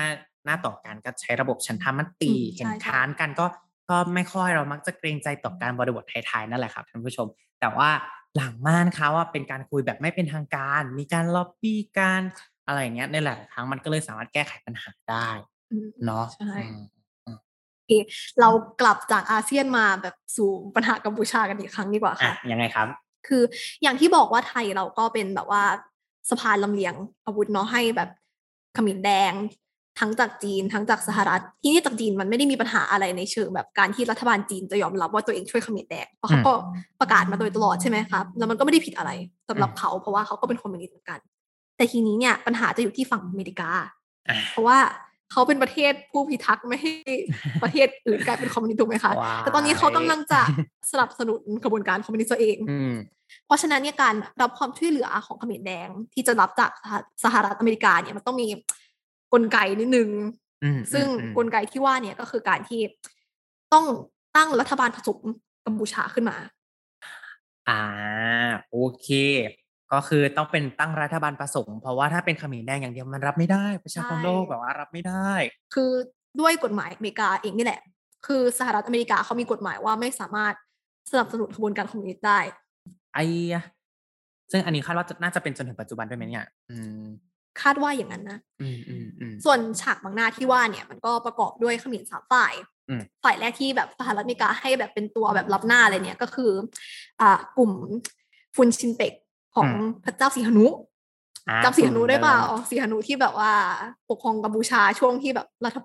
[0.45, 3.47] หน้าต่อกันก็ใช้ระบบฉันทามติเห็นค้านกันก็
[3.91, 7.27] ก็ไม่ค่อยเรามักจะเกรงใจต่อการบริบทไทยๆนั่นแหละครับท่านผู้ชม
[7.61, 7.91] แต่ว่า
[8.37, 12.23] หลังม่านเขาว่าเป็นการคุยแบบไม่เป็นทางการ มีการล็อบบี้การ
[12.67, 15.29] อะไรอย่างเงี้ยในหลายๆครั้งมันก็เลยสามารถแก้ไขปัญหาได้
[15.73, 16.83] อืมเนาะใช่อืม
[18.41, 18.49] เรา
[18.81, 22.89] กลับจากอาเซียนมาแบบสู่ปัญหากัมพูชากันอีกครั้งดีกว่าอะค่ะยังไงครับ
[23.27, 23.43] คือ
[23.83, 25.63] อย่างที่บอกว่าไทยเราก็เป็นแบบว่า
[26.31, 26.95] สะพานลำเลียง
[27.27, 28.09] อาวุธเนาะให้แบบ
[28.75, 29.33] เขมิ้นแดง
[30.01, 36.53] ทั้งจากจีนทั้งจากสหรัฐ ที่นี่จากจีนมันไม่ได้มีปัญหาอะไรในเชิงแบบการที่รัฐบาลจีนจะยอมรับว่าตัวเองช่วยเขมิ้นแดงเพราะเขาก็
[37.01, 39.11] ประกาศมาโดยตลอดใช่ไหมครับแล้วมันก็ไม่ได้ผิดอะไร
[39.49, 41.19] สำหรับเขา เพราะว่าเขาก็เป็นคอมมิวนิสต์เหมือนกัน
[41.77, 43.89] แต่ทีนี้เนี่ยปัญหาจะอยู่ที่ฝั่งอเมริกาอะ
[44.51, 44.79] เพราะว่า
[45.33, 46.93] เขาเป็นประเทศผู้พิทักษ์ไม่ให้
[47.63, 50.41] ประเทศอื่นกลายเป็นคอมมิวนิสต์ถูกไหมคะว้ายแต่ตอนนี้เขากำลังจะ
[50.93, 52.95] สนับสนุนกระบวนการคอมมิวนิสต์ตัวเองอืม
[53.47, 58.49] เพราะฉะนั้นเนี่ยการรับความช่วยเหลือของเขมรแดงที่จะรับจากสหสหรัฐอเมริกาเนี่ยมันต้องมี
[59.33, 60.09] กลไกนิดนึง
[60.65, 62.81] อืมซึ่งอืมกลไกที่ว่าเนี่ยก็คือการที่
[63.73, 63.85] ต้อง
[64.37, 65.19] ตั้งรัฐบาลผสม
[65.65, 66.37] กัมพูชาขึ้นมา
[67.69, 67.83] อ่า
[68.71, 69.09] โอเค
[69.93, 75.31] ก็คือต้องเป็นตั้งรัฐบาลผสมเพราะว่าถ้าเป็นเขมรแดงอย่างเดียวมันรับไม่ได้ ประชาคมใช่โลกแบบว่ารับไม่ได้
[75.75, 75.91] คือ
[76.41, 77.81] ด้วยกฎหมายอเมริกาเองนี่แหละ
[78.27, 80.55] คือสหรัฐอเมริกาเขามีกฎหมายว่าไม่สามารถ
[81.11, 82.39] สนับสนุนขบวนการคอมมิวนิสต์ได้
[83.15, 83.63] ไอ้ยะ
[84.53, 87.05] ซึ่งอันนี้คาดว่าจะน่าจะเป็นจนถึงปัจจุบันด้วยไหมเนี่ยอืม
[87.63, 92.55] คาดว่าอย่างนั้นนะอืมอืมอืมส่วนฉากบางหน้าที่ว่าเนี่ย มันก็ประกอบด้วยเขมรสามฝ่าย
[92.89, 96.51] อืมฝ่ายแรกที่แบบสหรัฐอเมริกาให้แบบเป็นตัวแบบรับหน้าอะไรเนี่ยก็คือ
[97.21, 97.73] อ่ากลุ่ม
[98.57, 99.13] ฟุนชินเปก
[99.55, 99.69] ของ
[100.05, 100.67] พระเจ้าสีหนุ
[101.49, 103.53] อ่าจำสีหนุได้เปล่ากลุ่มสีหนุที่แบบว่า
[104.11, 105.79] ปกครองกัมพูชาช่วงที่แบบรัฐ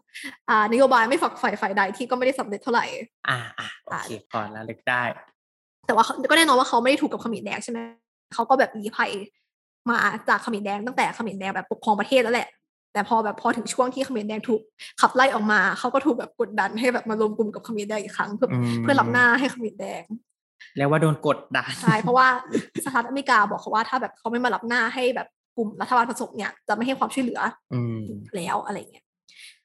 [0.50, 2.86] อ่านโยบายไม่ฝักใฝ่ฝ่ายใดที่ก็ไม่ได้สำเร็จเท่าไหร่
[3.30, 5.02] อ่าอ่าโอเคพอแล้วลึกได้
[5.86, 7.80] แต่ว่าเขาก็แน่นอนว่าเขาไม่ได้ถูกกับเขมรแดงใช่ไหม
[8.34, 9.12] เขาก็แบบลี้ภัย
[9.90, 9.98] มา
[10.30, 12.48] จากเขมรแดงตั้งแต่เขมรแดงแบบปกครองประเทศแล้วแหละ
[12.94, 14.62] แต่พอแบบพอถึงช่วงที่เขมรแดงถูก
[15.02, 20.04] ขับไล่ออกมา เขาก็ถูกแบบกดดันให้แบบมารวมกลุ่มกับเขมรแดงอีกครั้ง เพื่ออืมเพื่อรับหน้าให้เขมรแดง
[20.78, 22.28] เรียกว่าโดนกดดันใช่เพราะว่า
[22.86, 25.28] สหรัฐอเมริกาบอกเขาว่าถ้าแบบเขาไม่มารับหน้าให้แบบ
[25.58, 27.42] กลุ่มรัฐบาลผสมเนี่ยจะไม่ให้ความช่วยเหลือ
[27.74, 28.02] อืม
[28.36, 29.06] แล้วอะไรเงี้ย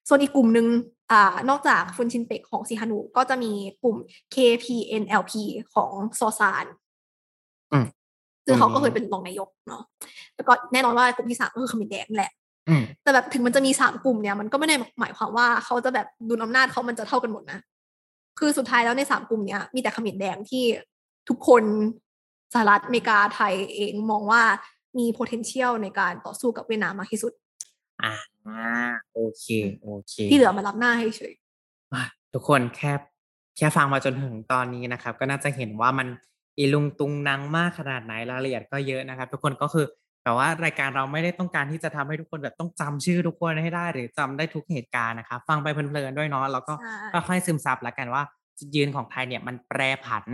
[0.08, 0.66] ส่วนอีกกลุ่มหนึ่ง
[1.12, 3.96] อ่านอกจากฟุนชินเปกของซีฮานุก็จะมีกลุ่ม
[4.34, 5.32] KPNLP
[5.74, 6.66] ของซอซาน
[7.72, 7.86] อืม
[8.46, 9.82] ซึ่งเขาก็อืมเคยเป็นรองนายกเนาะ
[10.36, 12.32] แล้วก็แน่นอนว่ากลุ่มที่สามก็คือเขมรแดงนั่นแหละ
[12.68, 17.58] อืมแต่แบบถึงมันจะมีสามกลุ่มเนี่ยมันก็ไม่ได้หมายความว่าเขาจะแบบดุลอำนาจเขามันจะเท่ากันหมดนะ
[18.38, 20.64] คือสุดท้ายแล้วในสามกลุ่มเนี้ยมีแต่เขมรแดงที่
[21.28, 21.62] ทุกคน
[22.52, 24.42] สหรัฐอเมริกาไทยเองมองว่า
[24.98, 27.32] มี potential ในการต่อสู้กับเวียดนามมากที่สุด
[28.02, 28.12] อ่า
[29.14, 29.46] โอเค
[29.82, 31.34] โอเค ที่เหลือมารับหน้าให้เฉย
[31.92, 32.04] อะ
[32.34, 32.92] ทุกคนแค่
[33.56, 36.08] แค่ฟังมาจนถึงตอนนี้นะครับ ก็น่าจะเห็นว่ามัน
[36.58, 39.86] อีลุงตุงนังมากขนาดไหนรายละเอียดก็เยอะนะครับ ทุกคนก็คือ
[40.22, 48.22] แบบว่ารายการเราไม่ได้ต้องการที่จะทำให้ทุกคนแบบต้องจำชื่อทุกคนให้ได้ หรือจำได้ทุกเหตุการณ์นะครับฟังไปเพลินๆด้วยเนาะแล้วก็ใช่ค่อยๆซึมซับแล้วกันว่า
[48.58, 50.24] จุดยืนของไทยเนี่ยมันแปรผัน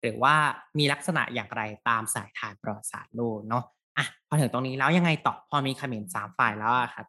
[0.00, 0.34] หรือว่า
[0.78, 3.64] มีลักษณะอย่างไรตามสายทานประวัติศาสตร์โลกเนาะ
[3.98, 7.06] อะพอถึงตรงนี้แล้วยังไงต่อพอมีเขมรสามฝ่ายแล้วอะครับ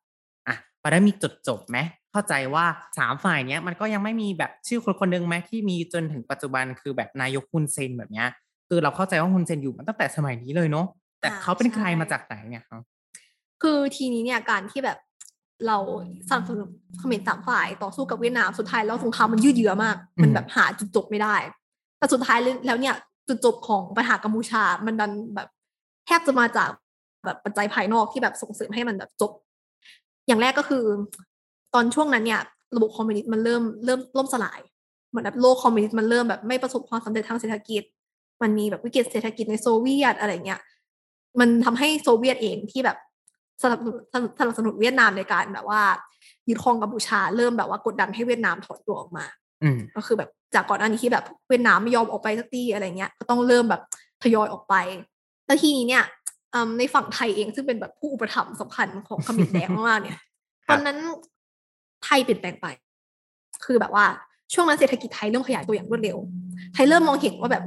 [0.47, 1.77] อะพอได้มีจุดจบไหม
[2.11, 2.65] เข้าใจว่า
[2.99, 8.27] สามฝ่ายเนี้ยมันก็ยังไม่มีแบบชื่อคนคนหนึ่งไหมที่มีจนถึงปัจจุบันคือแบบนายกฮุนเซนแบบเนี้ย
[8.67, 10.85] คือเราเข้าใจว่าฮุนเซนอยู่มาตั้งแต่สมัยนี้เลยเนาะ
[11.23, 12.81] แต่อ่าเขาเป็นใครใช่มาจากไหนเนี่ยครับ
[13.61, 14.97] คือทีนี้เนี่ยการที่แบบ
[15.67, 15.77] เรา
[16.29, 16.69] สนับสนุน
[16.99, 21.35] เขมรสามฝ่ายต่อสู้กับเวียดนามสุดท้ายแล้วสงครามมันยืดเยื้อมาก มันแบบหาจุดจบไม่ได้
[21.97, 22.95] แต่สุดท้ายแล้วเนี่ย
[23.27, 25.47] จุดจบของปัญหากัมพูชา มันดันแบบ
[26.05, 26.69] แทบจะมาจาก
[27.25, 29.31] แบบปัจจัยภายนอกที่แบบส่งเสริมให้มันแบบจบ
[30.27, 30.83] อย่างแรกก็คือ
[31.73, 32.41] ตอนช่วงนั้นเนี่ย
[32.75, 34.59] ระบบคอมมิวนิสต์มันเริ่มเริ่มล่มสลาย
[35.09, 37.83] เหมือนแบบโลกคอมมิวนิสต์มันเริ่มแบบไม่ประสบความสำเร็จทางเศรษฐกิจ
[38.41, 40.61] มันมีแบบวิกฤตเศรษฐกิจในโซเวียตอะไรเงี้ย
[41.39, 42.97] มันทำให้โซเวียตเองที่แบบ
[43.63, 43.97] สนับสนุน
[44.39, 45.81] สนับสนุนเวียดนามในการแบบว่า
[46.47, 49.25] ยึดครองกัมพูชาเริ่มแบบว่ากดดันให้เวียดนามถอนตัวออกมา
[49.63, 53.81] อืมก็คือแบบจากก่อนหน้านี้ที่แบบเวียดนามไม่ยอมออกไปสักทีอะไรเงี้ย ก็ต้องเริ่มแบบ
[54.23, 54.75] ทยอยออกไป
[55.45, 56.03] แล้วทีนี้เนี่ย
[56.53, 60.21] อืมในฝั่งไทยเองซึ่งเป็นแบบผู้อุปถัมภ์สำคัญของเขมรแดงมากๆเนี่ย
[60.67, 60.97] ครัตอบนนั้น
[62.03, 62.67] ไทยเปลี่ยนแปลงไป
[63.65, 64.05] คือแบบว่า
[64.53, 66.17] ช่วงนั้นเศรษฐกิจไทยเริ่มขยายตัวอย่างรวดเร็ว
[66.73, 67.63] ไทยเริ่มมองเห็นว่าแบบ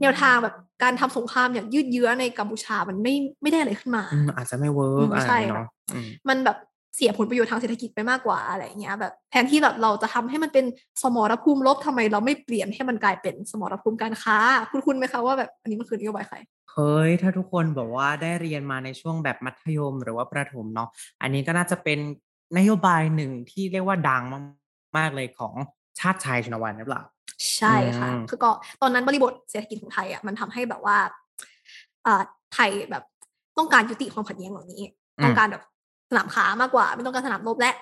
[0.00, 6.58] แนวทางแบบการทำสงครามอย่างยืดเยื้อในกัมพูชามันไม่ไม่ได้อะไรขึ้นมาอืมอาจจะไม่เวิร์อืกมอะไรใช่เนาะอืมมันแบบ
[6.96, 10.64] เสียผลประโยชน์ทางเศรษฐกิจไปมากกว่าอะไรอย่างเงี้ยแบบแทนที่แบบเราจะทำให้มันเป็น
[11.02, 14.38] สมรภูมิลบทำไมเราไม่เปลี่ยนให้มันกลายเป็นสมรภูมิการค้า
[14.70, 16.36] คุณคุณไหมคะว่าแบบอันนี้มันคือนโยบายใคร
[16.72, 20.88] เฮ้ยถ้าทุกคนบอกว่าได้เรียนมาในช่วงแบบมัธยมหรือว่าประถมเนาะ
[21.22, 21.98] อันนี้ก็น่าจะเป็น
[22.58, 24.22] นโยบายหนึ่งที่เรียกว่าดัง
[24.96, 25.54] มากๆเลยของ
[25.98, 27.02] ชาติชายชนวันหรือเปล่า
[27.56, 28.50] ใช่ค่ะอืมคือก็
[28.82, 30.98] ตอนนั้นบริบทเศรษฐกิจของไทยอะมันทำให้แบบว่า
[32.06, 32.22] อ่า
[32.54, 33.04] ไทยแบบ
[33.58, 34.82] ต้องการยุติความขัดแย้งเหล่านี้
[35.24, 35.62] ต้องการแบบ
[36.10, 37.72] สนามค้ามากกว่า ไม่ต้องการสนามรบและ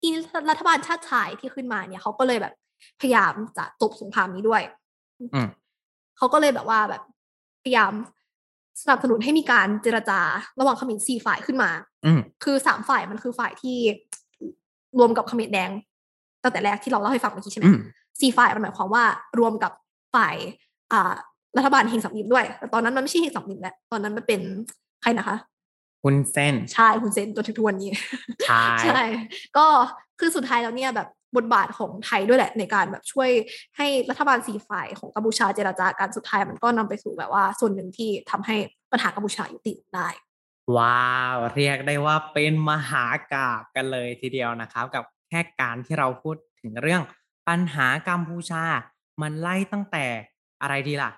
[0.00, 0.12] ที่
[0.50, 2.54] รัฐบาลชาติชายที่ขึ้นมาเนี่ยเขาก็เลยแบบ
[3.00, 4.62] พยายามจะจบสงครามนี้ด้วย
[5.20, 5.48] อืม
[6.16, 7.02] เขาก็เลยแบบว่าแบบ
[7.62, 7.92] พยายาม
[8.82, 10.20] สนับสนุนให้มีการเจรจา
[10.58, 11.70] ระหว่างเขมรสี่ฝ่ายขึ้นมา
[12.06, 13.76] อืมคือสามฝ่ายมันคือฝ่ายที่
[14.98, 15.70] รวมกับเขมรแดง
[16.42, 17.78] ตั้งแต่แรกที่เราเล่าให้ฟังเมื่อกี้ใช่ไหมอืม
[18.20, 19.04] สี่ฝ่ายมันหมายความว่า
[19.38, 19.72] รวมกับ
[20.14, 20.36] ฝ่าย
[20.92, 21.14] อ่า
[21.56, 24.40] รัฐบาลเฮงสัมนิมด้วย แต่ตอนนั้นมันไม่ใช่เฮงสัมนิมแล้วตอนนั้นมันเป็น
[25.02, 25.36] ใครนะคะ
[26.04, 27.90] คุณเส้นใช่คุณเซนจนถึงทุกวันนี้
[28.46, 29.02] ใช่ใช่
[29.56, 29.66] ก็
[30.20, 33.30] คือสุดท้ายแล้วเนี่ยแบบบทบาทของไทยด้วยแหละในการแบบช่วย
[33.76, 38.56] ให้รัฐบาลสี่ฝ่ายของกัมพูชาเจราจาการสุดท้ายมันก็นำไปสู่แบบว่า ส่วนหนึ่งที่ทำให้
[38.92, 40.08] ปัญหากัมพูชายุติได้
[40.76, 47.02] ว้าว เรียกได้ว่าเป็นมหากาบกันเลยทีเดียวนะครับ กับ แค่การที่เราพูดถึงเรื่อง
[47.48, 48.64] ปัญหากัมพูชา
[49.22, 50.04] มันไล่ตั้งแต่
[50.62, 51.10] อะไรดีล่ะ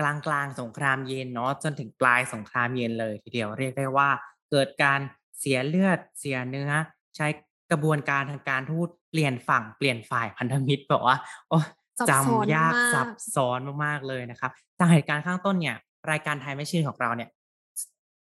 [0.00, 4.08] กลางกลางๆสงครามเย็นเนาะจนถึงปลายสงครามเย็นเลยทีเดียวเรียกได้ว่า
[4.50, 5.00] เกิดการ
[5.38, 6.70] เสียเลือดเสียเนื้อ
[7.16, 7.26] ใช้
[7.70, 11.16] กระบวนการทางการทูตเปลี่ยนฝั่งเปลี่ยนฝ่ายพันธมิตรแบบว่า
[11.48, 11.58] โอ้
[11.98, 15.76] ซับซ้อนจำยากมากซับซ้อนมากๆเลยนะครับจากเหตุการณ์ข้างต้นเนี่ย
[16.10, 17.30] รายการไทยไม่ชื่นของเราเนี่ย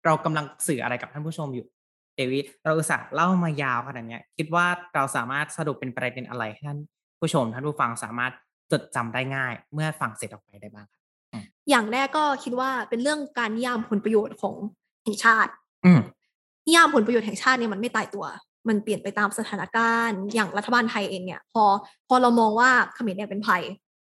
[0.05, 1.65] เรากำลังสื่ออะไรกับท่านผู้ชมอยู่
[2.17, 4.65] เดวิดเราอุตส่าห์เล่ามายาวขนาดเนี้ยคิดว่า
[4.95, 6.79] เราสามารถสรุปเป็นประเด็นอะไรให้ท่าน
[7.19, 8.31] ผู้ชมท่านผู้ฟังสามารถ
[8.71, 11.01] จดจำได้ง่าย เมื่อฟังเสร็จออกไปได้บ้างครับ
[11.69, 14.55] อย่างแรกก็คิดว่าเป็นเรื่องการนิยามผลประโยชน์ของ
[15.03, 15.51] แห่งชาติ
[15.85, 15.99] อืม
[16.67, 18.25] นิยามผลประโยชน์แห่งชาติเนี่ยมันไม่ตายตัว
[18.67, 21.63] มันเปลี่ยนไปตามสถานการณ์ อย่างรัฐบาลไทยเองเนี่ย พอ
[22.07, 23.63] พอเรามองว่าเขมรเนี่ยเป็นภัย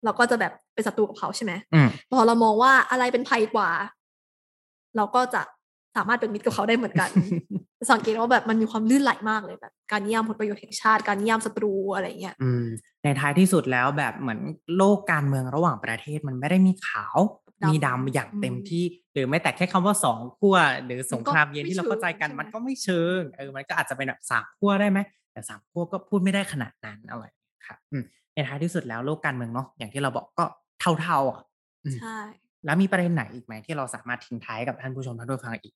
[0.04, 3.70] เราก็จะแบบเป็นศัตรูกับเขาใช่ไหมอืมพอเรามองว่าอะไรเป็นภัยกว่า
[4.96, 5.42] เราก็จะ
[5.96, 7.10] สามารถเป็นมิตรกับเขาได้เหมือนกัน
[7.92, 12.66] สังเกตว่าแบบมันมีความลื่นไหลมากเลยแบบ การนิยามผลประโยชน์แห่งชาติ การนิยามศัตรูอะไรเงี้ยอืม
[13.04, 14.40] ในท้ายที่สุดแล้วแบบเหมือน
[14.78, 17.18] โลกการเมืองระหว่างประเทศมันไม่ได้มีขาว
[17.64, 18.84] ดำมีดำอย่างอืมเต็มที่
[19.14, 25.00] หรือแม้แต่แค่คำว่าสองขั้วหรือสงครามเย็นมันก็ที่เราเข้าใจกันไม่เชิงมันก็ไม่เชิงเออมันก็อาจจะเป็นแบบสามขั้วได้ไหม
[25.32, 30.46] แต่สามขั้วก็พูดไม่ได้ขนาดนั้นอะไรอย่างเงี้ยครับอืมในท้ายที่สุดแล้วโลกการเมืองเนาะอย่างที่เราบอกก็
[31.02, 31.42] เท่าๆอะ
[31.86, 32.20] อืมใช่
[32.66, 35.74] แล้วมีประเด็นไหนอีกไหมที่เราสามารถทิ้งท้ายกับท่านผู้ชมท่านผู้ฟังอีก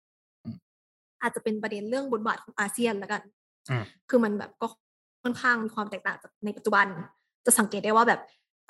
[1.22, 3.22] อาจจะเป็นประเด็นเรื่องบทบาทของอาเซียนแล้วกัน
[3.70, 4.68] อืมคือมันแบบก็
[5.24, 6.86] ค่อนข้างมีความแตกต่างจากในปัจจุบัน
[7.46, 8.22] จะสังเกตได้ว่าแบบ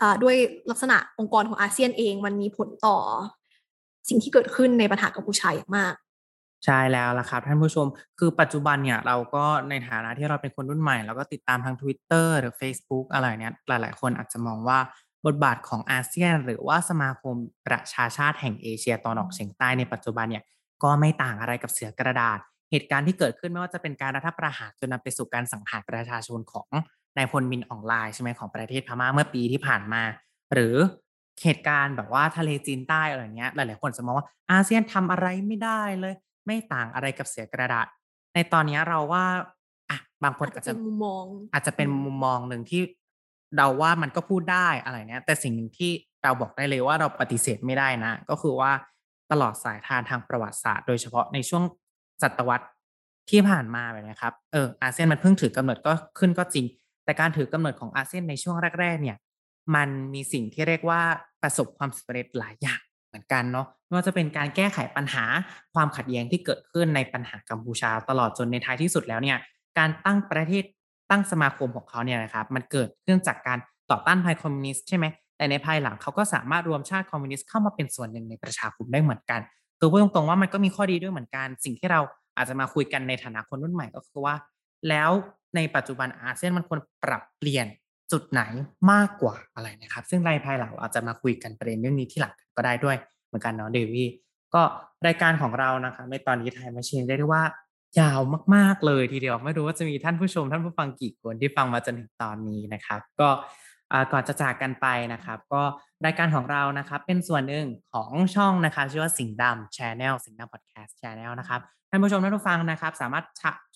[0.01, 0.35] อ่าด้วย
[0.71, 2.97] ลักษณะองค์กรของอาเซียนเองมันมีผลต่อ
[4.09, 5.93] สิ่งที่เกิดขึ้นในปัญหากัมพูชาอย่างมาก
[6.65, 7.87] ใช่แล้วล่ะครับท่านผู้ชม
[8.19, 14.79] คือปัจจุบันเนี่ยเราก็ในฐานะที่เราเป็นคนรุ่นใหม่ เราก็ติดตามทาง Twitter หรือ Facebook อะไรเนี้ยหลาย ๆ คนอาจจะมองว่า
[15.25, 17.35] บทบาทของอาเซียน หรือว่าสมาคม
[17.67, 20.43] ประชาชาติแห่งเอเชียตะวันออกเฉียงใต้ในปัจจุบันเนี่ย
[20.83, 22.39] ก็ไม่ต่างอะไรกับเสือกระดาษ
[22.71, 26.69] เหตุการณ์ที่เกิดขึ้นไม่ว่าจะเป็นการรัฐประหารจนนำไปสู่การสังหารประชาชนของ
[27.17, 30.03] นายพลมินอองไลน์ใช่ไหมของประเทศพม่าเมื่อปีที่ผ่านมา
[30.53, 30.75] หรือ
[31.43, 36.13] เหตุการณ์แบบว่าทะเลจีนใต้อะไรเงี้ยหลาย ๆ คนจะมองว่าอาเซียนทำอะไรไม่ได้เลย
[36.45, 37.87] ไม่ต่างอะไรกับเสือกระดาษ
[38.33, 39.25] ในตอนเนี้ยเราว่า
[39.89, 41.23] อะบางคนอาจอาจจะจะเป็นมุมมอง
[41.53, 42.81] อาจจะเป็นมุมมองหนึ่งที่
[43.57, 45.91] เราว่ามันก็พูดได้อะไรเนี้ยแต่สิ่งหนึ่งที่
[46.23, 48.71] เราบอกได้เลยว่าเราปฏิเสธไม่ได้นะ ก็คือว่า
[49.31, 51.63] ตลอดสายทานทางประวัติศาสตร์ โดยเฉพาะในช่วง
[52.23, 52.67] ศตวรรษ
[53.29, 56.65] ที่ผ่านมาแบบนี้ครับเอออาเซียนมันเพิ่งถือกำเนิดก็ขึ้นก็จริง
[57.05, 59.17] แต่การถือกำเนิดของอาเซียนในช่วงแรกๆเนี่ย
[59.75, 61.01] มันมีสิ่งที่เรียกว่า
[61.41, 65.25] ประสบความสำเร็จหลายอย่างเหมือนกันเนาะไม่ว่าจะเป็นการแก้ไขปัญหา
[65.73, 69.37] ความขัดแย้งที่เกิดขึ้นในปัญหากัมพูชา ตลอดจนในท้ายที่สุดแล้วเนี่ย
[69.77, 70.63] การตั้งประเทศ
[71.09, 73.59] ตั้งสมาคมของเขาเนี่ยนะครับมันเกิดขึ้นจากการ
[73.91, 75.05] ต่อต้านภัยคอมมิวนิสต์ใช่ไหม
[75.39, 79.41] แต่ในภายหลังเขาก็สามารถรวมชาติคอมมิวนิสต์เข้ามาเป็นส่วนหนึ่งในประชาคมได้เหมือนกัน
[79.79, 81.99] คือพูดตรงๆว่ามันก็มีข้อดีด้วยเหมือนกัน สิ่งที่เรา
[82.37, 84.35] อาจจะมาคุยกันในฐานะคนรุ่นใหม่ก็คือว่า
[84.89, 85.11] แล้ว
[85.55, 87.67] ในปัจจุบันอาเซียนมันควรปรับเปลี่ยน
[88.11, 88.41] จุดไหน
[88.91, 94.07] มากกว่าอะไรนะครับ ซึ่งในภายหลังอาจจะมาคุยกันประเด็นเรื่องนี้ที่หลังก็ได้ด้วยเหมือนกันเนาะเดวี่
[94.53, 94.61] ก็
[95.07, 97.43] รายการของเรานะครับในตอนนี้ไทยมาชินได้เรียกว่า
[97.99, 98.19] ยาว
[98.55, 103.29] มาก ๆ เลยทีเดียวไม่รู้ว่าจะมีท่านผู้ชมท่านผู้ฟังกี่คนที่ฟังมาจนถึงตอนนี้นะครับ ก็
[104.11, 105.61] ก่อนจะจากกันไปนะครับ ก็
[106.05, 111.59] รายการของเรานะครับเป็นส่วนหนึ่งของช่องนะคะชื่อว่าสิงห์ดำ Channel สิงห์ดำ Podcast Channel นะครับ
[111.89, 113.25] ท่านผู้ชมท่านผู้ฟังนะครับ สามารถ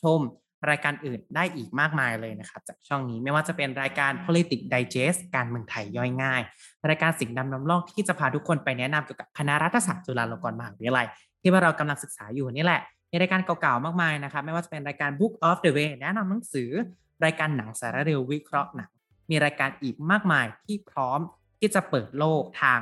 [0.04, 0.22] ชม
[0.70, 6.42] รายการอื่นได้อีกมากมายเลยนะครับ จากช่องนี้ไม่ว่าจะเป็นรายการ politics digest การเมืองไทยย่อยง่าย
[6.90, 11.08] รายการสิงห์ดำนำลองที่จะพาทุกคนไปแนะนำเกี่ยวกับคณะรัฐศาสตร์จุฬาลงกรณ์มหาวิทยาลัย
[11.42, 16.70] ที่ว่าเรากำลังศึกษาอยู่นี่แหละมีรายการเก่าๆมากมายนะครับ ไม่ว่าจะเป็นรายการ Book of the Way แนะนำหนังสือ
[17.26, 18.90] รายการหนังสารเร็ววิเคราะห์หนัง
[19.30, 21.20] มีรายการอีกมากมายที่พร้อม
[21.60, 22.80] ที่จะเปิดโลกทาง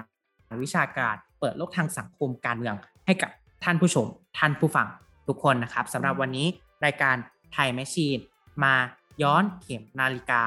[0.63, 2.75] วิชาการ เปิดโลกทางสังคมการเมือง
[3.05, 3.31] ให้กับ
[3.63, 4.87] ท่านผู้ชม ท่านผู้ฟัง
[5.27, 6.47] ทุกคนนะครับสำหรับวันนี้
[6.85, 7.15] รายการ
[7.53, 8.19] ไทยแมชชีน
[8.63, 8.73] มา
[9.21, 10.41] ย้อนเข็มนาฬิกา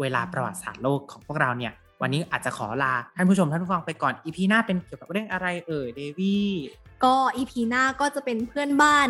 [0.00, 1.72] เวลาประวัติศาสตร์โลกของพวกเราเนี่ย
[2.02, 6.48] วันนี้อาจจะขอลาท่านผู้ชมท่านผู้ฟังไปก่อนอีพีหน้าเป็นเกี่ยวกับเรื่องอะไรเอ่ยเดวี่
[7.04, 9.08] ก็อีพีหน้าก็จะเป็นเพื่อนบ้าน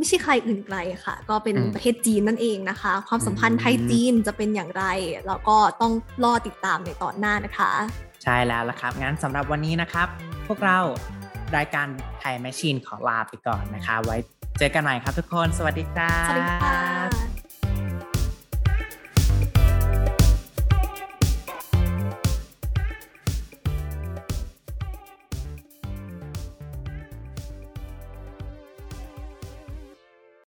[0.00, 4.84] ไม่ใช่ใครอื่นไกลค่ะ ก็เป็นอืมประเทศจีนนั่นเองนะคะ ความสัมพันธ์ไทยอืมจีนจะเป็นอย่างไร
[5.26, 5.92] แล้วก็ต้อง
[6.24, 7.70] รอติดตามในตอนหน้านะคะ
[8.22, 10.08] ใช่แล้วล่ะครับงั้นสำหรับวันนี้นะครับ
[10.46, 10.78] พวกเรา
[11.56, 11.86] รายการ
[12.20, 14.16] ไทยแมชชีนขอลาไปก่อนนะคะ ไว้
[14.58, 17.39] เจอกันใหม่ครับทุกคน สวัสดีครับสวัสดีค่ะ